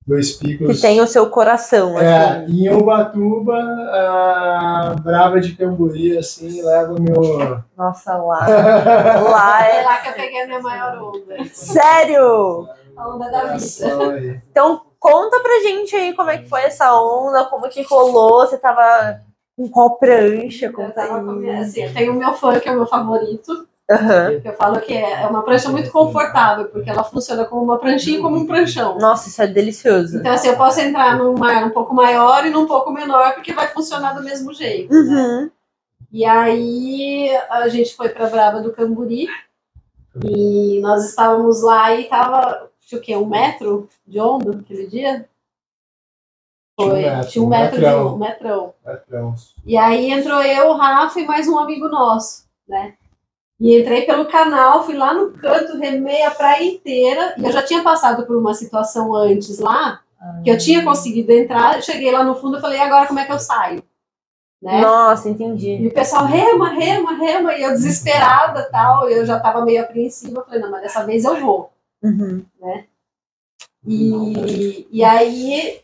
[0.08, 0.76] dois picos.
[0.76, 2.68] Que tem o seu coração, É, assim.
[2.68, 7.60] em Ubatuba, a Brava de Camburi, assim, leva o meu.
[7.78, 8.46] Nossa, lá.
[9.30, 11.44] Lá É lá que eu peguei a minha maior onda.
[11.54, 12.68] Sério!
[12.98, 14.42] A onda da vida.
[14.52, 18.58] Então, conta pra gente aí como é que foi essa onda, como que rolou, você
[18.58, 19.20] tava
[19.58, 21.64] com qual prancha, Eu conta tava com minha- aí.
[21.64, 23.68] assim, eu tenho o meu fã, que é o meu favorito.
[23.88, 27.78] Que Eu falo que é é uma prancha muito confortável, porque ela funciona como uma
[27.78, 28.98] pranchinha e como um pranchão.
[28.98, 30.18] Nossa, isso é delicioso.
[30.18, 33.54] Então, assim, eu posso entrar num mar um pouco maior e num pouco menor, porque
[33.54, 34.92] vai funcionar do mesmo jeito.
[34.92, 35.00] né?
[35.00, 35.52] Uhum.
[36.12, 39.28] E aí a gente foi para Brava do Camburi
[40.24, 43.16] e nós estávamos lá e tava, tinha o quê?
[43.16, 45.28] Um metro de onda naquele dia?
[46.78, 48.08] Tinha um Foi, metro, tinha um um metro metrão.
[48.08, 48.74] de um metrão.
[48.84, 49.36] Patrão.
[49.66, 52.96] E aí entrou eu, o Rafa e mais um amigo nosso, né?
[53.60, 57.36] E entrei pelo canal, fui lá no canto, remei a praia inteira.
[57.38, 60.02] E eu já tinha passado por uma situação antes lá,
[60.44, 61.82] que eu tinha conseguido entrar.
[61.82, 63.82] Cheguei lá no fundo e falei, agora como é que eu saio?
[64.62, 64.82] Né?
[64.82, 65.78] Nossa, entendi.
[65.78, 67.54] E o pessoal rema, rema, rema.
[67.54, 69.10] E eu desesperada tal.
[69.10, 70.44] Eu já tava meio apreensiva.
[70.44, 71.72] Falei, não, mas dessa vez eu vou.
[72.04, 72.44] Uhum.
[73.88, 75.82] E, e aí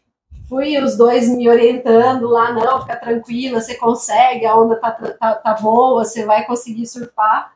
[0.49, 5.36] fui os dois me orientando lá, não, fica tranquila, você consegue, a onda tá, tá,
[5.36, 7.53] tá boa, você vai conseguir surfar.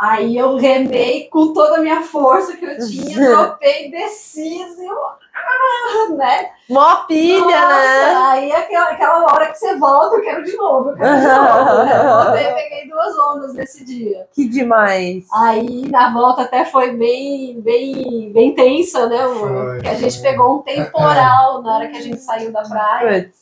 [0.00, 3.56] Aí eu remei com toda a minha força que eu tinha,
[3.90, 6.50] desci, assim, eu, ah, né?
[6.70, 8.14] Mó pilha, Nossa, né?
[8.28, 11.84] Aí aquela, aquela hora que você volta, eu quero de novo, eu quero de novo.
[11.84, 11.98] né?
[11.98, 14.28] Eu voltei peguei duas ondas nesse dia.
[14.32, 15.26] Que demais.
[15.32, 19.22] Aí na volta até foi bem, bem, bem tensa, né?
[19.22, 19.48] amor?
[19.48, 23.32] Foi, Porque a gente pegou um temporal na hora que a gente saiu da praia.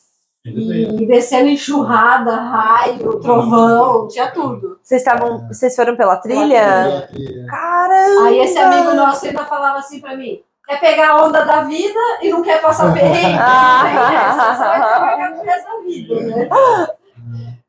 [0.47, 4.79] E descendo enxurrada, raio, trovão, tinha tudo.
[4.81, 5.47] Vocês estavam.
[5.47, 7.07] Vocês foram pela trilha?
[7.11, 7.45] trilha.
[7.47, 8.27] Caramba!
[8.27, 11.99] Aí esse amigo nosso ainda falava assim pra mim: quer pegar a onda da vida
[12.21, 13.37] e não quer passar perrengue?
[13.39, 13.87] Ah.
[14.29, 16.49] Essa, você vai carregar pro resto da vida, né?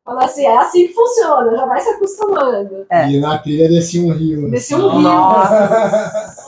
[0.04, 2.86] Fala assim, é assim que funciona, já vai se acostumando.
[2.88, 3.10] É.
[3.10, 4.50] E na trilha descia um rio.
[4.50, 5.00] Descer um rio.
[5.02, 6.47] Nossa.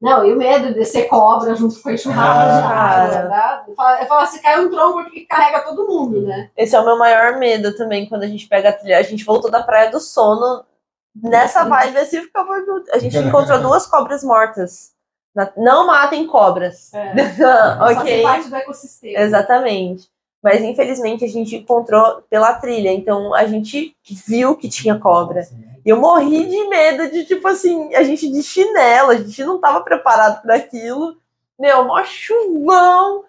[0.00, 3.66] Não, e o medo de descer cobra junto com a enxurrada Ah, água.
[3.68, 4.06] Né?
[4.06, 6.50] Falo assim, cai um tronco que carrega todo mundo, né?
[6.56, 8.98] Esse é o meu maior medo também quando a gente pega a trilha.
[8.98, 10.64] A gente voltou da Praia do Sono.
[11.20, 12.54] Nessa vibe assim, ficava.
[12.92, 14.92] A gente encontrou duas cobras mortas.
[15.56, 16.92] Não matem cobras.
[16.94, 17.14] É.
[17.90, 18.04] Ok.
[18.04, 19.18] que parte do ecossistema.
[19.18, 20.08] Exatamente.
[20.42, 23.96] Mas infelizmente a gente encontrou pela trilha, então a gente
[24.26, 25.42] viu que tinha cobra.
[25.84, 29.60] E eu morri de medo de, tipo assim, a gente de chinelo, a gente não
[29.60, 31.16] tava preparado para aquilo.
[31.58, 33.24] Meu, mó chuvão,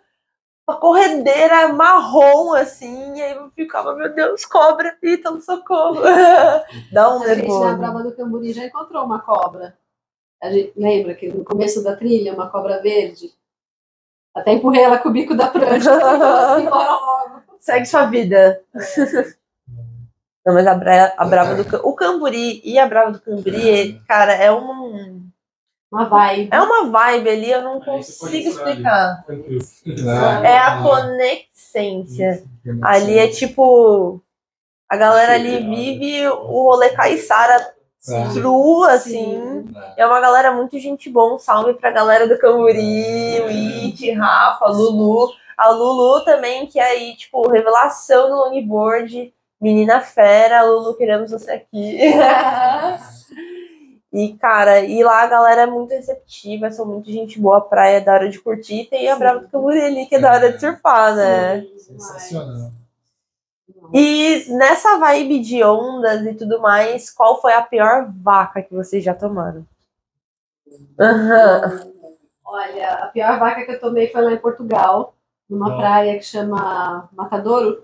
[0.67, 6.01] uma corredeira marrom, assim, e aí eu ficava, meu Deus, cobra, Ítalo, socorro.
[6.93, 7.77] Dá um A gente na nervoso.
[7.77, 9.75] Brava do Camburi já encontrou uma cobra.
[10.41, 13.33] A gente lembra que no começo da trilha, uma cobra verde.
[14.35, 17.41] Até empurrei ela com o bico da prancha falou assim, bora logo.
[17.59, 18.61] Segue sua vida.
[20.45, 24.01] Não, mas a, Bra a Brava do Cam- O Camburi e a Brava do Camburi,
[24.07, 25.27] cara, é um.
[25.91, 26.49] Uma vibe.
[26.51, 29.25] É uma vibe ali, eu não É, consigo explicar.
[30.43, 32.43] É a conexência.
[32.83, 34.21] Ali é tipo.
[34.87, 38.33] A galera ali vive o rolê caiçara Sim.
[38.33, 39.65] true, assim.
[39.97, 41.37] É uma galera muito gente bom.
[41.37, 43.47] Salve pra galera do Camburi, o
[43.85, 45.29] It, Rafa, Lulu.
[45.57, 49.33] A Lulu também, que é aí, tipo, revelação do longboard.
[49.59, 51.99] Menina fera, Lulu, queremos você aqui.
[54.13, 57.97] e, cara, e lá a galera é muito receptiva, são muito gente boa, a praia
[57.97, 58.87] é da hora de curtir.
[58.89, 59.17] Tem a.
[59.17, 61.65] Brava do Camburi ali, que é da hora de surfar, né?
[61.77, 62.71] Sensacional.
[63.93, 69.03] E nessa vibe de ondas e tudo mais, qual foi a pior vaca que vocês
[69.03, 69.65] já tomaram?
[70.99, 71.91] Aham.
[72.45, 75.13] Olha, a pior vaca que eu tomei foi lá em Portugal,
[75.49, 75.77] numa Não.
[75.77, 77.83] praia que chama Matadouro.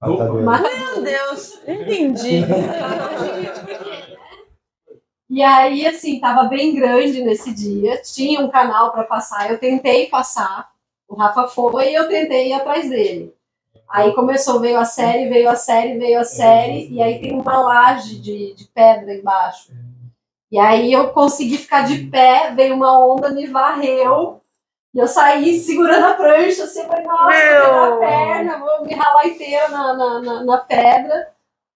[0.00, 0.42] Matador.
[0.42, 2.40] Mata- Meu Deus, entendi.
[5.32, 10.08] E aí, assim, tava bem grande nesse dia, tinha um canal para passar, eu tentei
[10.08, 10.72] passar,
[11.06, 13.32] o Rafa foi e eu tentei ir atrás dele.
[13.90, 17.60] Aí começou, veio a série, veio a série, veio a série, e aí tem uma
[17.60, 19.72] laje de, de pedra embaixo.
[20.50, 24.40] E aí eu consegui ficar de pé, veio uma onda, me varreu,
[24.94, 29.26] e eu saí segurando a prancha, assim, falei, nossa, vou a perna, vou me ralar
[29.26, 31.28] inteira na, na, na, na pedra.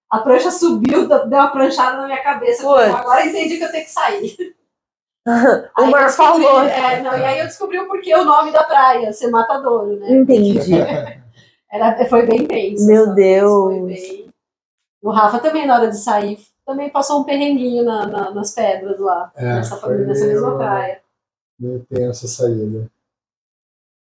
[0.09, 2.63] A prancha subiu, deu uma pranchada na minha cabeça.
[2.63, 4.55] Eu falei, agora entendi que eu tenho que sair.
[5.75, 6.61] O eu Mar falou.
[6.61, 10.11] é, não, e aí eu descobri o porquê o nome da praia, ser Matadouro, né?
[10.11, 10.75] Entendi.
[11.75, 12.87] Era, foi bem tenso.
[12.87, 13.51] Meu Deus.
[13.51, 14.29] foi bem-
[15.03, 18.99] O Rafa também, na hora de sair, também passou um perrenguinho na- na- nas pedras
[18.99, 21.01] lá, É, nessa, foi nessa mesma meio- praia.
[21.59, 22.87] Meio tenso essa saída.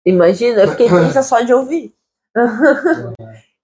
[0.05, 1.95] Imagina, eu fiquei tensa só de ouvir.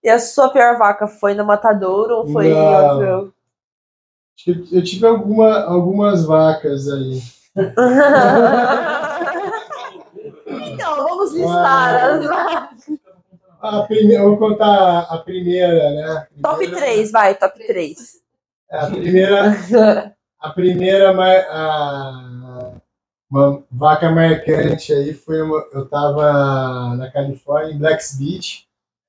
[0.02, 2.98] E a sua pior vaca foi no Matadouro ou foi em Não.
[2.98, 3.34] outro?
[4.36, 7.20] Acho que eu tive alguma, algumas vacas aí.
[10.46, 12.63] então, vamos listar as vacas.
[13.64, 16.04] A primeira, vou contar a primeira, né?
[16.04, 18.20] A Top primeira- 3, vai, top 3.
[18.70, 21.10] É, A primeira, a primeira
[21.50, 22.72] a,
[23.30, 28.68] uma vaca marcante aí foi uma, eu tava na Califórnia, em Blacks Beach,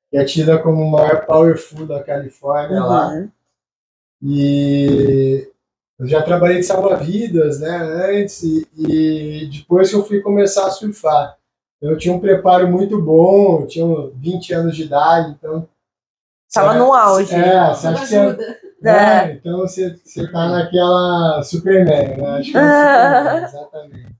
[0.09, 3.09] que é tida como o maior power food da Califórnia lá.
[3.09, 3.29] Uhum.
[4.23, 5.51] E
[5.99, 10.71] eu já trabalhei de salva-vidas, né, antes, e, e depois que eu fui começar a
[10.71, 11.37] surfar.
[11.81, 13.85] Eu tinha um preparo muito bom, eu tinha
[14.15, 15.67] 20 anos de idade, então...
[16.53, 17.35] Tava no auge.
[17.35, 18.57] É, você acha que você, ajuda.
[18.85, 22.29] é, então você, você tá naquela Superman, né?
[22.39, 24.15] Acho que é Superman, exatamente.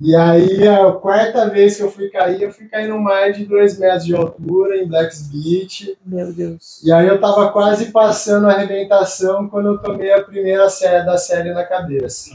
[0.00, 3.46] E aí, a quarta vez que eu fui cair, eu fui cair no mar de
[3.46, 5.96] 2 metros de altura, em Blacks Beach.
[6.04, 6.82] Meu Deus.
[6.84, 11.16] E aí eu tava quase passando a arrebentação quando eu tomei a primeira série da
[11.16, 12.30] série na cabeça.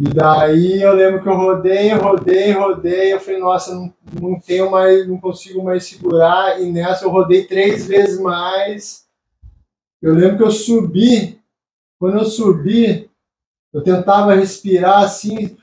[0.00, 4.70] E daí eu lembro que eu rodei, rodei, rodei, eu falei, nossa, não, não tenho
[4.70, 9.06] mais, não consigo mais segurar, e nessa eu rodei três vezes mais.
[10.00, 11.40] Eu lembro que eu subi,
[11.98, 13.10] quando eu subi,
[13.74, 15.56] eu tentava respirar assim,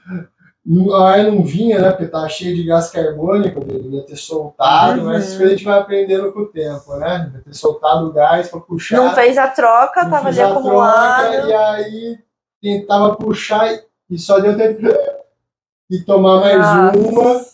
[0.67, 1.91] o ar não vinha, né?
[1.91, 5.06] Porque tava cheio de gás carbônico, eu deveria ter soltado, Uhum.
[5.06, 7.19] mas isso a gente vai aprendendo com o tempo, né?
[7.28, 8.98] Devia ter soltado o gás para puxar.
[8.98, 11.32] Não fez a troca, não tava ali a acumulado.
[11.32, 12.17] troca, E aí
[12.62, 14.82] tentava puxar e- e só deu tempo
[15.89, 16.98] de tomar mais Nossa.
[16.98, 17.46] uma.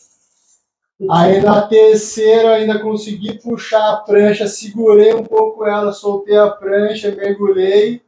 [1.09, 6.49] Aí na terceira eu ainda consegui puxar a prancha, segurei um pouco ela, soltei a
[6.49, 8.03] prancha, mergulhei,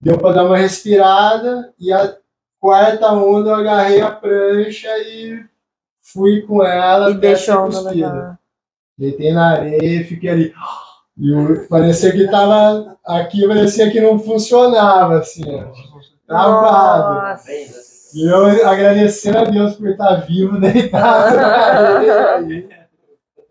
[0.00, 2.16] deu para dar uma respirada e a
[2.60, 5.44] quarta onda eu agarrei a prancha e
[6.00, 8.38] fui com ela E deixou cuspida.
[8.96, 10.54] Deitei na areia e fiquei ali.
[11.18, 12.96] E parecia que tava.
[13.04, 15.93] Aqui parecia que não funcionava, assim, ó.
[16.26, 17.28] Travado.
[17.28, 17.52] Nossa.
[18.14, 22.88] E eu agradecendo a Deus por estar vivo, deitado areia.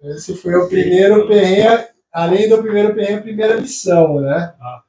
[0.04, 4.54] Esse foi o primeiro perrengue, além do primeiro perrengue, a primeira lição, né?
[4.62, 4.84] Ah,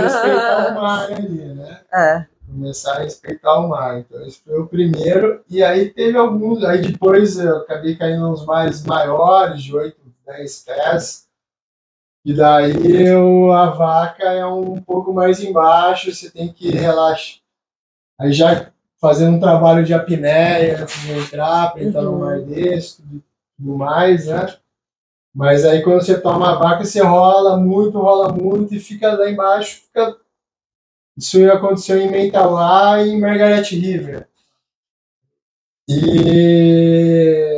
[0.00, 1.80] respeitar o mar ali, né?
[1.92, 2.26] É.
[2.48, 3.98] começar a respeitar o mar.
[4.00, 5.44] Então, esse foi o primeiro.
[5.48, 6.64] E aí teve alguns.
[6.64, 11.27] Aí depois eu acabei caindo nos mares maiores, de 8, 10 pés.
[12.28, 17.38] E daí eu, a vaca é um pouco mais embaixo, você tem que relaxar.
[18.20, 22.18] Aí já fazendo um trabalho de apneia, de entrar, para entrar no Uhum.
[22.18, 23.24] mar desse, tudo,
[23.56, 24.54] tudo mais, né?
[25.34, 29.30] Mas aí quando você toma a vaca, você rola muito, rola muito e fica lá
[29.30, 30.14] embaixo, fica
[31.16, 34.28] isso aconteceu em Mentauá e em Margaret River.
[35.88, 37.57] E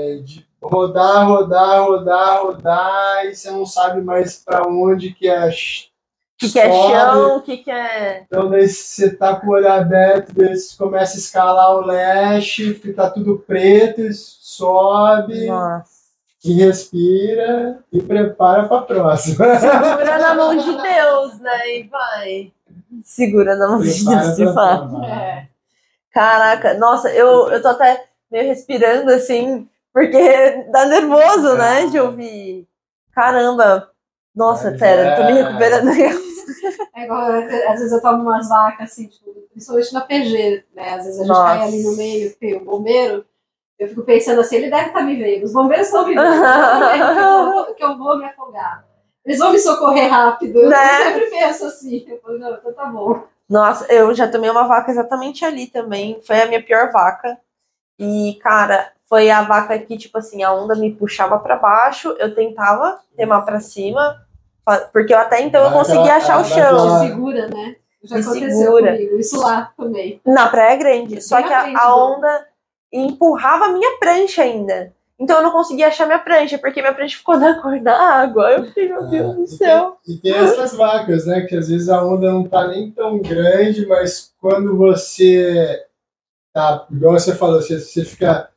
[0.71, 5.49] rodar, rodar, rodar, rodar, e você não sabe mais para onde que é.
[5.49, 5.51] O
[6.39, 8.23] que, que é chão, o que, que é.
[8.27, 12.75] Então daí você tá com o olho aberto, daí você começa a escalar o leste,
[12.75, 15.85] que tá tudo preto, sobe Nossa.
[16.43, 19.59] e respira e prepara para próxima.
[19.59, 21.79] Segura na mão de Deus, né?
[21.79, 22.53] E vai.
[23.05, 25.05] Segura na mão de Prepara Deus, de fato.
[25.05, 25.49] É.
[26.13, 31.87] Caraca, nossa, eu, eu tô até meio respirando assim, porque dá nervoso, né?
[31.87, 32.69] De ouvir.
[33.13, 33.91] Caramba.
[34.35, 35.43] Nossa, Mas pera, eu tô me é.
[35.43, 35.91] recuperando.
[36.95, 40.95] É igual, às vezes eu tomo umas vacas, assim, tipo, principalmente na PG, né?
[40.95, 41.45] Às vezes a gente Nossa.
[41.45, 43.25] cai ali no meio, tem o bombeiro.
[43.79, 46.91] Eu fico pensando assim, ele deve estar me vendo, os bombeiros estão me vendo, estão
[46.93, 48.85] vendo que eu, vou, que eu vou me afogar.
[49.25, 50.69] Eles vão me socorrer rápido.
[50.69, 50.77] Né?
[50.77, 52.05] Eu sempre penso assim.
[52.09, 53.23] Eu falo, não, então tá bom.
[53.49, 56.21] Nossa, eu já tomei uma vaca exatamente ali também.
[56.23, 57.39] Foi a minha pior vaca.
[58.01, 62.35] E, cara, foi a vaca que, tipo assim, a onda me puxava pra baixo, eu
[62.35, 64.17] tentava remar pra cima,
[64.93, 66.99] porque eu até então eu conseguia achar o chão.
[67.01, 67.77] Segura, né?
[68.03, 68.93] Já Me aconteceu segura.
[68.93, 69.19] comigo.
[69.19, 70.21] Isso lá também.
[70.25, 71.21] Na Praia Grande.
[71.21, 72.47] Só que a, a do- onda
[72.93, 74.93] empurrava a minha prancha ainda.
[75.19, 78.51] Então eu não conseguia achar minha prancha, porque minha prancha ficou na cor da água.
[78.53, 79.99] Eu fiquei, meu Deus do e céu.
[80.07, 81.43] tem- E tem essas vacas, né?
[81.43, 85.85] Que às vezes a onda não tá nem tão grande, mas quando você
[86.53, 88.51] tá, igual você falou, você, você fica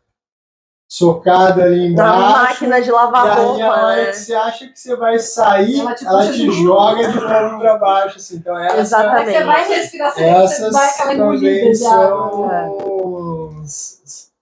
[0.88, 2.32] socado ali Na embaixo.
[2.44, 4.06] máquina de E lavar a roupa, hora né?
[4.12, 6.64] que você acha que você vai sair, Ela ela te te, de novo.
[6.64, 8.18] joga de novo pra baixo.
[8.18, 8.36] Assim.
[8.38, 9.30] Então, essa, Exatamente.
[9.30, 11.74] Aí você vai respirar, você, você essas dá aquela também né?
[11.74, 13.64] são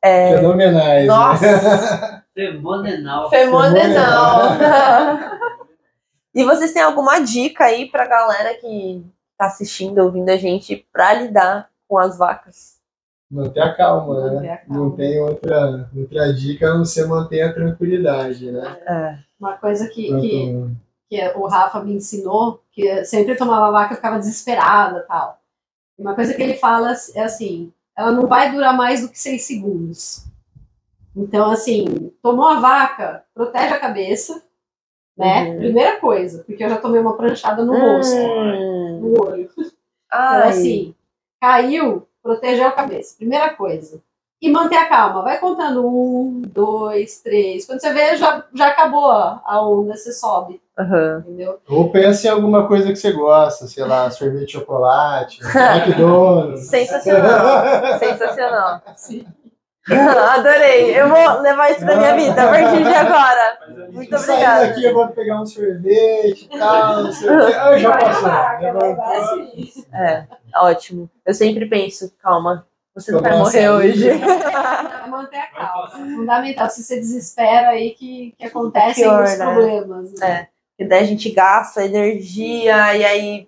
[0.01, 1.07] É, fenomenais.
[1.07, 1.45] Nossa.
[1.45, 2.23] Né?
[2.33, 3.29] Femonenal.
[3.29, 4.41] Femonenal.
[6.33, 9.05] e vocês têm alguma dica aí pra galera que
[9.37, 12.80] tá assistindo, ouvindo a gente, pra lidar com as vacas?
[13.31, 14.53] Manter a calma, Manter né?
[14.53, 14.83] a calma.
[14.83, 18.77] Não tem outra, outra dica a não ser manter a tranquilidade, né?
[18.85, 19.17] É.
[19.39, 20.67] Uma coisa que, que,
[21.09, 25.39] que o Rafa me ensinou, que eu sempre tomava vaca, eu ficava desesperada e tal.
[25.97, 29.43] Uma coisa que ele fala é assim, ela não vai durar mais do que seis
[29.43, 30.25] segundos.
[31.15, 34.43] Então, assim, tomou a vaca, protege a cabeça,
[35.17, 35.49] né?
[35.51, 35.57] Uhum.
[35.57, 38.99] Primeira coisa, porque eu já tomei uma pranchada no rosto, Hum.
[39.01, 39.49] no olho.
[39.57, 39.69] Então,
[40.11, 40.49] Ai.
[40.49, 40.95] assim,
[41.41, 43.15] caiu, protegeu a cabeça.
[43.17, 44.01] Primeira coisa.
[44.41, 45.21] E manter a calma.
[45.21, 47.65] Vai contando um, dois, três.
[47.65, 51.19] Quando você vê, já, já acabou a onda, você sobe, Aham.
[51.27, 51.59] entendeu?
[51.69, 56.67] Ou pense em alguma coisa que você gosta, sei lá, sorvete de chocolate, McDonald's.
[56.67, 57.99] Sensacional.
[57.99, 58.81] Sensacional.
[58.95, 59.27] Sim.
[59.89, 60.99] Adorei.
[60.99, 63.89] Eu vou levar isso pra minha vida a partir de agora.
[63.91, 64.67] Muito Saindo obrigada.
[64.67, 67.53] daqui eu vou pegar um sorvete e tal, não sei o quê.
[67.53, 68.29] Ah, já passou.
[68.61, 69.47] Levantou.
[69.93, 71.09] É, ótimo.
[71.25, 74.09] Eu sempre penso, calma, você não vai morrer hoje.
[75.03, 75.89] É manter a calma.
[75.95, 76.69] É fundamental.
[76.69, 79.45] Se você desespera aí que, que acontecem Pior, os né?
[79.45, 80.13] problemas.
[80.19, 80.47] né?
[80.79, 80.83] É.
[80.83, 83.47] E daí a gente gasta energia e aí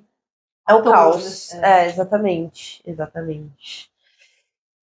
[0.67, 1.53] é o caos.
[1.53, 1.83] né?
[1.83, 2.81] É, exatamente.
[2.85, 3.92] Exatamente.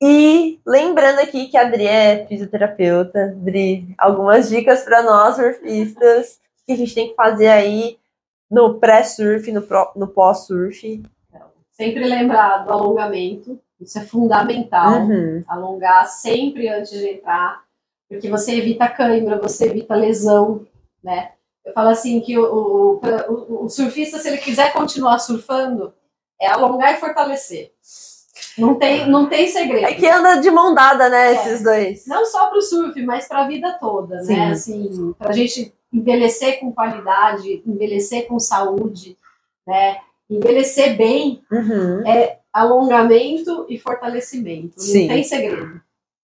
[0.05, 3.27] E lembrando aqui que a Adri é fisioterapeuta.
[3.39, 7.97] Adri, algumas dicas para nós, surfistas, que a gente tem que fazer aí
[8.51, 11.01] no pré-surf, no, no pós-surf.
[11.71, 13.57] Sempre lembrar do alongamento.
[13.79, 15.01] Isso é fundamental.
[15.03, 15.43] Uhum.
[15.47, 17.63] alongar sempre antes de entrar,
[18.09, 20.65] porque você evita cãibra, você evita lesão,
[21.03, 21.31] né?
[21.65, 25.93] Eu falo assim que o, o- o surfista, se ele quiser continuar surfando,
[26.39, 27.71] é alongar e fortalecer.
[28.57, 29.85] Não tem, não tem segredo.
[29.85, 31.33] É que anda de mão dada, né, É.
[31.33, 32.05] esses dois.
[32.07, 34.33] Não só para o surf, mas para a vida toda, Sim.
[34.35, 34.51] né?
[34.51, 39.17] Assim, para a gente envelhecer com qualidade, envelhecer com saúde,
[39.65, 39.97] né?
[40.29, 42.03] Envelhecer bem Uhum.
[42.51, 44.79] alongamento e fortalecimento.
[44.81, 45.07] Sim.
[45.07, 45.81] Não tem segredo.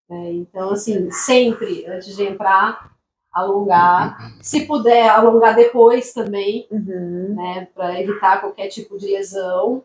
[0.10, 0.32] né?
[0.34, 2.92] Então, assim, sempre, antes de entrar,
[3.32, 4.34] alongar.
[4.42, 7.36] Se puder, alongar depois também, Uhum.
[7.36, 7.68] né?
[7.76, 9.84] Para evitar qualquer tipo de lesão.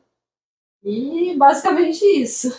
[0.84, 2.54] E basicamente isso.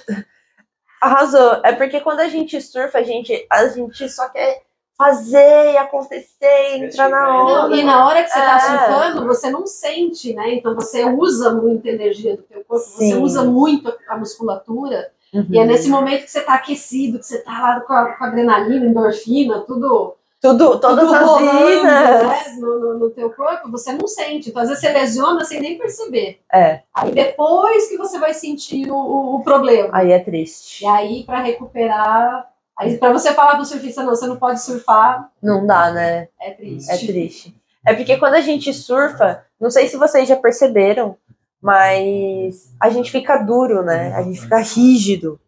[1.01, 1.61] Arrasou.
[1.63, 4.63] É porque quando a gente surfa, a gente, a gente só quer
[4.97, 7.75] fazer e acontecer, entrar na Não, onda.
[7.75, 8.59] e na hora que você está É.
[8.61, 10.53] surfando, você não sente, né?
[10.55, 13.21] Então você usa muita energia do teu corpo, você Sim.
[13.21, 15.11] usa muito a musculatura.
[15.33, 15.45] Uhum.
[15.49, 18.23] E é nesse momento que você está aquecido, que você está lá com a, com
[18.23, 20.15] a adrenalina, endorfina, tudo
[20.49, 21.83] Tudo, todas tudo as vidas.
[21.83, 24.49] né, no, no- no teu corpo, você não sente.
[24.49, 26.39] Então, às vezes, você lesiona sem nem perceber.
[26.53, 28.95] É, Aí, depois que você vai sentir o,
[29.35, 29.89] o- problema.
[29.91, 30.83] aí é triste.
[30.83, 32.49] E aí, para recuperar...
[32.77, 36.27] Aí, para você falar do surfista, não, você não pode surfar, Não dá, né?
[36.41, 36.91] é triste.
[36.91, 37.55] É triste.
[37.87, 41.15] É porque quando a gente surfa, não sei se vocês já perceberam,
[41.61, 44.13] mas a gente fica duro, né?
[44.15, 45.39] A gente fica rígido.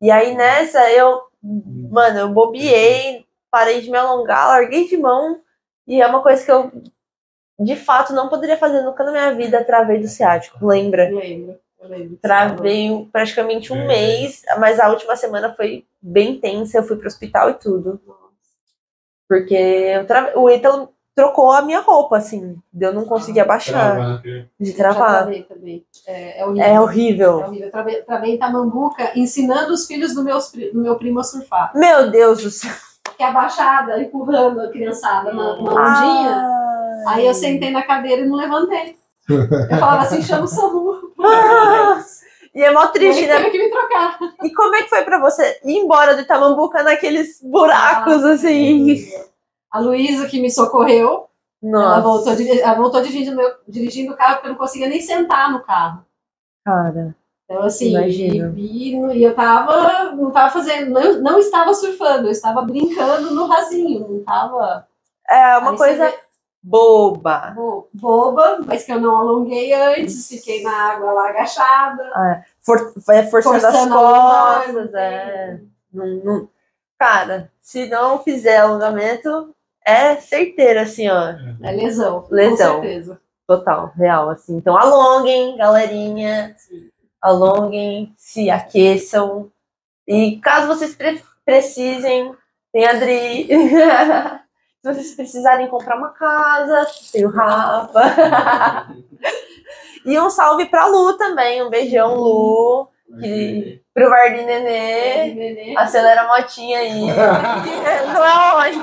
[0.00, 1.20] E aí nessa eu,
[1.90, 5.40] mano, eu bobiei, parei de me alongar, larguei de mão.
[5.86, 6.72] E é uma coisa que eu,
[7.60, 11.10] de fato, não poderia fazer nunca na minha vida, travei do ciático, lembra?
[11.10, 12.16] Lembro, eu lembro.
[12.22, 17.50] Travei praticamente um mês, mas a última semana foi bem tensa, eu fui pro hospital
[17.50, 18.00] e tudo.
[19.28, 24.22] Porque eu trave- o Ítalo trocou a minha roupa, assim, de eu não conseguir abaixar,
[24.22, 25.22] de Já travar.
[25.24, 25.84] travei também.
[26.06, 26.64] É, é horrível.
[26.64, 27.36] É É horrível.
[27.38, 27.66] horrível.
[27.66, 31.24] Eu travei, travei em Tamambuca ensinando os filhos do, meus, pri- do meu primo a
[31.24, 31.72] surfar.
[31.74, 32.72] Meu Deus do céu.
[33.16, 36.46] Que é abaixada, empurrando a criançada na, na ondinha.
[37.06, 37.14] Ai.
[37.14, 38.96] Aí eu sentei na cadeira e não levantei.
[39.28, 41.12] Eu falava assim, chama o SAMU.
[41.20, 42.02] Ah!
[42.54, 43.48] E é mó triste, né?
[43.48, 44.18] que me trocar.
[44.42, 48.94] E como é que foi pra você ir embora do Itamambuca naqueles buracos, Nossa, assim?
[49.70, 51.28] A Luísa que me socorreu,
[51.64, 55.00] ela Nossa, voltou, diri- ela voltou dirigindo, dirigindo o carro porque eu não conseguia nem
[55.00, 56.04] sentar no carro.
[56.62, 57.16] cara.
[57.52, 58.54] Então, assim, Imagino.
[58.56, 63.34] e, e- e eu tava, não tava fazendo, não, não estava surfando, eu estava brincando
[63.34, 64.86] no rasinho, não tava
[65.28, 66.18] É uma Aí coisa você
[66.62, 67.52] boba.
[67.54, 72.44] bo- boba, mas que eu não alonguei antes, fiquei na água lá agachada.
[72.62, 75.60] For, vai forçando, Forçando as costas, é.
[75.92, 76.48] Não, não-
[76.98, 81.34] Cara, se não fizer alongamento, é certeiro, assim, ó.
[81.62, 82.76] É lesão, Lesão.
[82.76, 83.20] com certeza.
[83.46, 84.56] Total, real, assim.
[84.56, 86.54] Então alonguem, galerinha.
[87.22, 89.50] Alonguem, se aqueçam.
[90.06, 92.34] E caso vocês pre- precisem,
[92.72, 93.46] tem a Adri.
[94.82, 98.88] se vocês precisarem comprar uma casa, tem o Rafa.
[100.04, 101.62] e um salve pra Lu também.
[101.62, 102.88] Um beijão, Lu.
[103.20, 105.34] Que, pro Vardi Nenê.
[105.34, 105.74] Nenê.
[105.76, 107.06] Acelera a motinha aí.
[108.12, 108.80] Não é onde?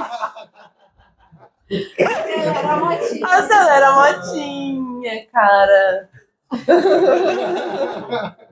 [1.97, 3.25] Era uma tia.
[3.27, 6.09] Acelera a motinha, cara.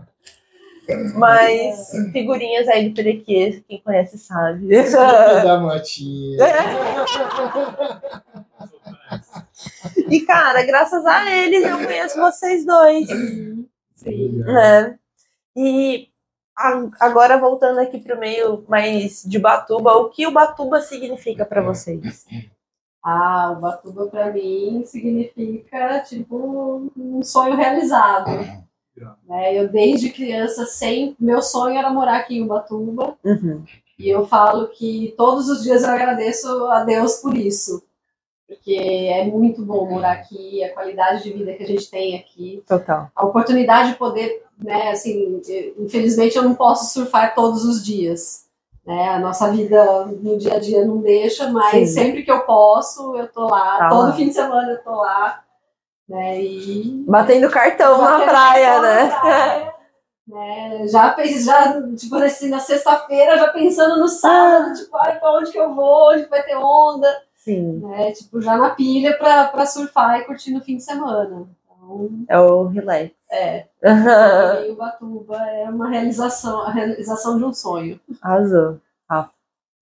[1.16, 4.68] Mas figurinhas aí do Perequê, quem conhece sabe.
[4.92, 6.38] da motinha.
[10.10, 13.08] E, cara, graças a eles eu conheço vocês dois.
[13.96, 14.44] Sim.
[14.44, 14.98] né?
[15.56, 16.10] E
[17.00, 22.26] agora voltando aqui pro meio mais de Batuba, o que o Batuba significa pra vocês?
[23.04, 28.30] Ah, o Batuba pra mim significa tipo um sonho realizado.
[29.28, 29.56] Né?
[29.56, 33.64] Eu desde criança sempre, meu sonho era morar aqui em Ubatuba Uhum,
[33.98, 37.84] e eu falo que todos os dias eu agradeço a Deus por isso,
[38.48, 42.64] porque é muito bom morar aqui, a qualidade de vida que a gente tem aqui,
[42.68, 43.12] total.
[43.16, 45.40] a oportunidade de poder, né, assim,
[45.78, 48.47] infelizmente eu não posso surfar todos os dias.
[48.88, 49.10] Né?
[49.10, 51.86] A nossa vida no dia a dia não deixa, mas Sim.
[51.88, 53.78] sempre que eu posso, eu tô lá.
[53.80, 54.14] Tá Todo lá.
[54.14, 55.44] fim de semana eu tô lá.
[56.08, 56.42] Né?
[56.42, 59.04] E Batendo cartão na Batendo praia, cartão né?
[59.04, 59.74] na praia,
[60.28, 60.88] né?
[60.88, 65.60] Já, já tipo assim, na sexta-feira, já pensando no sábado, tipo, ai, pra onde que
[65.60, 68.14] eu vou, onde vai ter onda, Sim, né?
[68.14, 71.46] Tipo, já na pilha pra surfar e curtir no fim de semana.
[71.88, 73.12] Então, é o relax.
[73.32, 73.66] é,
[74.62, 78.00] mim, Ubatuba é uma realização, a realização de um sonho.
[78.22, 78.80] Arrasou.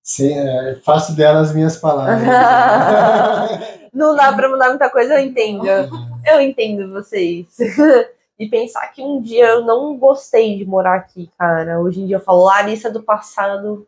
[0.04, 2.22] Sim, é, faço dela as minhas palavras.
[3.92, 5.66] Não dá pra mudar muita coisa, eu entendo.
[5.68, 7.48] Eu entendo vocês.
[8.38, 11.80] E pensar que um dia eu não gostei de morar aqui, cara.
[11.80, 13.88] Hoje em dia eu falo, Larissa do passado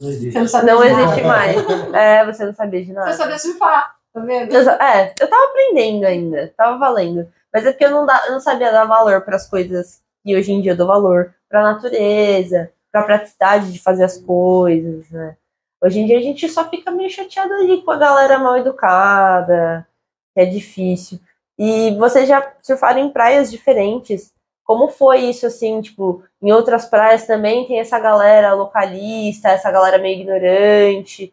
[0.00, 0.38] Não existe.
[0.38, 1.56] Você não existe mais.
[1.92, 3.10] É, você não sabia de nada.
[3.10, 4.56] Você sabia surfar, tá vendo?
[4.56, 7.30] É, eu tava aprendendo ainda, tava valendo.
[7.52, 10.34] Mas é porque eu não, dá, eu não sabia dar valor para as coisas que
[10.34, 11.34] hoje em dia eu dou valor.
[11.48, 15.36] Pra natureza, pra praticidade de fazer as coisas, né?
[15.82, 19.86] Hoje em dia a gente só fica meio chateado ali com a galera mal educada,
[20.32, 21.20] que é difícil.
[21.58, 24.32] E vocês já surfaram em praias diferentes.
[24.64, 29.98] Como foi isso, assim, tipo, em outras praias também tem essa galera localista, essa galera
[29.98, 31.32] meio ignorante.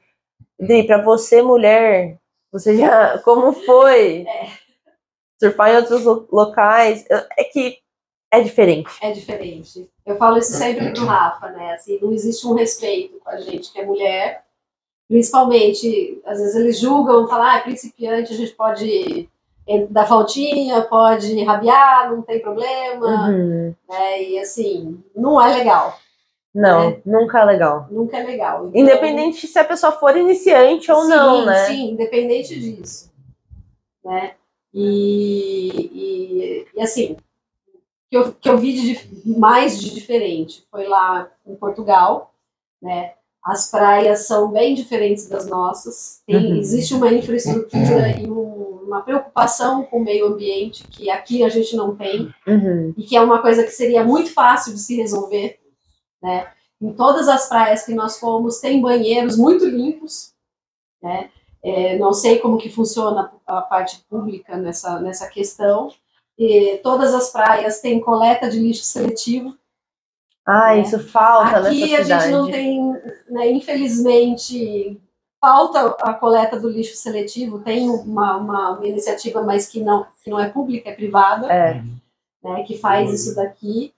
[0.60, 2.18] Dri, pra você, mulher,
[2.52, 3.18] você já.
[3.20, 4.26] Como foi?
[5.40, 7.06] Surfar em outros lo- locais.
[7.38, 7.78] É que
[8.32, 8.90] é diferente.
[9.02, 9.90] É diferente.
[10.06, 11.74] Eu falo isso sempre pro Rafa, né?
[11.74, 14.44] Assim, não existe um respeito com a gente que é mulher.
[15.10, 19.28] Principalmente, às vezes eles julgam, falam, ah, é principiante, a gente pode
[19.90, 23.76] dar faltinha, pode rabiar, não tem problema, Uhum.
[23.90, 24.24] né?
[24.24, 25.98] E assim, não é legal.
[26.54, 27.02] Não, É.
[27.06, 27.88] nunca é legal.
[27.90, 28.68] Nunca é legal.
[28.68, 31.66] Então, Independente se a pessoa for iniciante ou sim, não, né?
[31.66, 33.10] Sim, independente disso.
[34.04, 34.34] Né?
[34.74, 37.16] E, e, e, assim,
[38.10, 42.34] que eu, que eu vi de, mais de diferente foi lá em Portugal,
[42.82, 43.14] né?
[43.44, 46.22] As praias são bem diferentes das nossas.
[46.28, 46.60] Tem, Uhum.
[46.60, 51.76] Existe uma infraestrutura e um- uma preocupação com o meio ambiente que aqui a gente
[51.78, 52.94] não tem Uhum.
[52.98, 55.60] e que é uma coisa que seria muito fácil de se resolver,
[56.22, 56.52] né?
[56.82, 60.34] Em todas as praias que nós fomos tem banheiros muito limpos,
[61.02, 61.30] né?
[61.64, 65.92] É, não sei como que funciona a parte pública nessa nessa questão.
[66.38, 69.56] E todas as praias têm coleta de lixo seletivo.
[70.44, 70.82] Ah, É.
[70.82, 72.24] isso falta Aqui nessa a cidade.
[72.24, 72.92] gente não tem,
[73.30, 75.00] né, infelizmente,
[75.40, 77.60] falta a coleta do lixo seletivo.
[77.60, 81.84] Tem uma, uma, uma iniciativa, mas que não que não é pública, é privada É.
[82.44, 83.94] né, que faz isso daqui,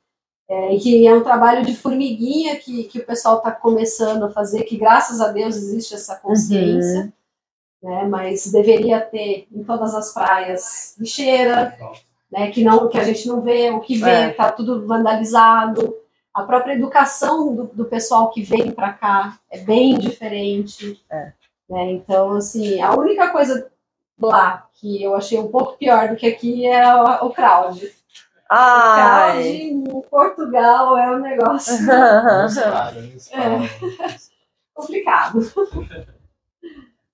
[0.49, 4.31] é, e que é um trabalho de formiguinha que, que o pessoal está começando a
[4.31, 7.13] fazer, que graças a Deus existe essa consciência,
[7.81, 11.77] né, mas deveria ter em todas as praias lixeira,
[12.33, 12.49] né?
[12.49, 14.29] Que não, que a gente não vê, o que vê É.
[14.31, 15.95] tá tudo vandalizado.
[16.33, 20.99] A própria educação do, do pessoal que vem para cá é bem diferente.
[21.11, 21.31] É.
[21.69, 21.91] Né?
[21.91, 23.69] Então, assim, a única coisa
[24.19, 27.93] lá que eu achei um pouco pior do que aqui é o, o crowd.
[28.49, 29.47] Ai.
[29.47, 32.57] Em Portugal é um negócio nos
[33.29, 33.61] para.
[34.73, 35.39] complicado.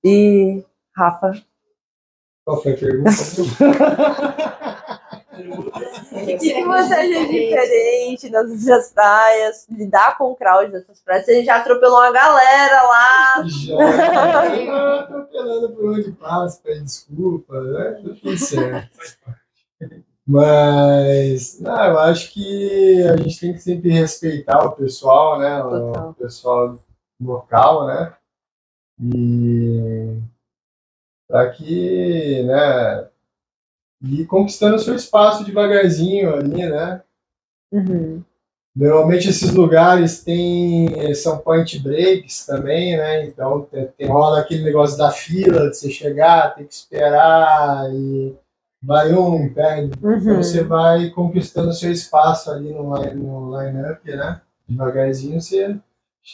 [0.03, 0.63] e
[0.95, 1.34] Rafa,
[2.45, 3.09] Qual foi a pergunta?
[6.39, 11.99] se você é diferente nas praias, lidar com o crowd dessas praias, você já atropelou
[11.99, 13.43] uma galera lá.
[13.45, 18.01] Já eu atropelando por onde passa, pede desculpa, né?
[18.03, 18.97] Tá tudo certo.
[20.32, 25.59] Mas, não, eu acho que a gente tem que sempre respeitar o pessoal, né?
[25.59, 26.09] Total.
[26.11, 26.80] O pessoal
[27.19, 28.13] local, né?
[29.01, 30.19] E
[31.27, 33.09] para que, né?
[34.03, 37.01] Ir conquistando o seu espaço devagarzinho ali, né?
[37.71, 38.23] Uhum.
[38.75, 43.25] Normalmente esses lugares têm são point breaks também, né?
[43.25, 48.36] Então tem, tem- rola aquele negócio da fila de você chegar, tem que esperar e
[48.82, 49.91] vai um, perde.
[49.97, 50.36] Então Uhum.
[50.43, 54.41] você vai conquistando seu espaço ali no, line- no line-up, né?
[54.67, 55.77] Devagarzinho você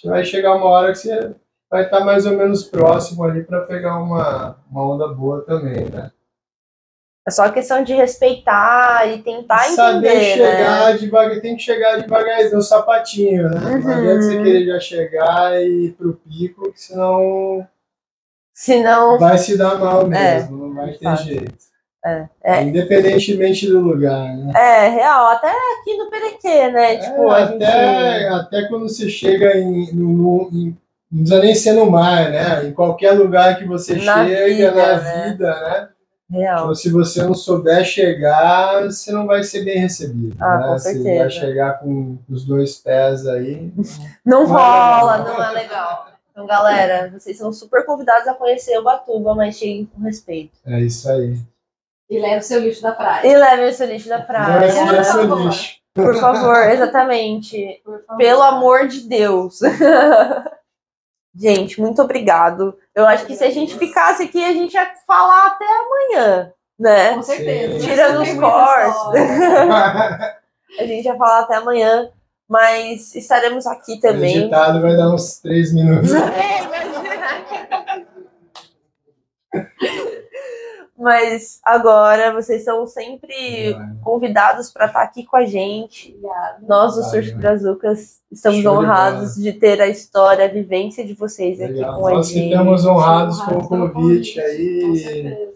[0.04, 1.36] vai chegar uma hora que você
[1.70, 6.12] vai estar mais ou menos próximo ali para pegar uma, uma onda boa também, né?
[7.28, 10.98] É só questão de respeitar e tentar Saber entender, chegar né?
[11.00, 13.58] devagar, tem que chegar devagarzinho, sapatinho, né?
[13.58, 13.80] Uhum.
[13.82, 17.68] Não adianta você querer já chegar e ir pro pico, que senão
[18.54, 21.56] Senão, vai se dar mal mesmo, não vai ter jeito.
[22.06, 22.62] É, é.
[22.64, 24.54] Independentemente do lugar, né?
[24.56, 26.98] é real, até aqui no Perequê, né?
[26.98, 27.64] Tipo, É, a gente.
[27.64, 30.78] até, até quando você chega em, no, em-
[31.12, 32.66] não precisa nem ser no mar, né?
[32.68, 35.30] Em qualquer lugar que você Na chega, vida, na né?
[35.30, 35.90] vida, né?
[36.30, 36.60] Real.
[36.64, 40.36] Então, se você não souber chegar, você não vai ser bem recebido.
[40.40, 40.68] Ah, né?
[40.68, 41.20] com Você certeza.
[41.20, 43.72] vai chegar com os dois pés aí.
[44.26, 45.34] Não Não é rola, legal.
[45.38, 46.08] não é legal.
[46.32, 50.52] Então, galera, vocês são super convidados a conhecer Ubatuba, mas cheguem com respeito.
[50.66, 51.38] É isso aí.
[52.10, 53.28] E leva o seu lixo da praia.
[53.28, 54.66] E levem o seu lixo da praia.
[54.66, 55.46] esse seu favor.
[55.46, 55.76] lixo.
[55.94, 57.82] Por favor, exatamente.
[57.84, 58.18] Por favor.
[58.18, 59.60] Pelo amor de Deus.
[61.34, 62.78] gente, muito obrigado.
[62.94, 67.14] Eu acho que se a gente ficasse aqui, a gente ia falar até amanhã, né?
[67.14, 67.80] Com certeza.
[67.80, 69.02] Tirando os cortes.
[70.78, 72.10] A gente ia falar até amanhã,
[72.50, 74.40] mas estaremos aqui também.
[74.40, 76.12] Editado vai dar uns três minutos.
[76.12, 76.96] É, imagina.
[81.06, 86.20] Mas agora vocês são sempre convidados para estar aqui com a gente.
[86.68, 87.04] Nós, do.
[87.04, 92.00] Surf Brazucas, estamos honrados de, ter a história, a vivência de vocês aqui Legal.
[92.00, 92.50] com a Nós gente.
[92.50, 95.54] ficamos honrados com o convite aí.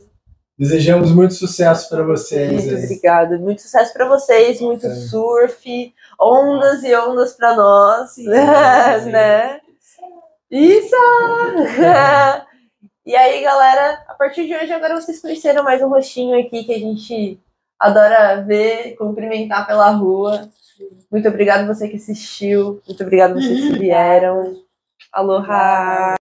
[0.55, 2.65] Desejamos muito sucesso para vocês.
[2.65, 3.37] Muito obrigada.
[3.39, 4.93] Muito sucesso para vocês, muito É.
[4.93, 8.29] surf, ondas e ondas para nós, Sim, sim.
[9.09, 9.59] né?
[10.51, 10.95] Isso!
[13.05, 16.73] e aí, galera, a partir de hoje, agora vocês conheceram mais um rostinho aqui que
[16.73, 17.39] a gente
[17.79, 20.49] adora ver, cumprimentar pela rua.
[21.09, 24.61] Muito obrigado você que assistiu, muito obrigado vocês que vieram.
[25.11, 26.18] Aloha!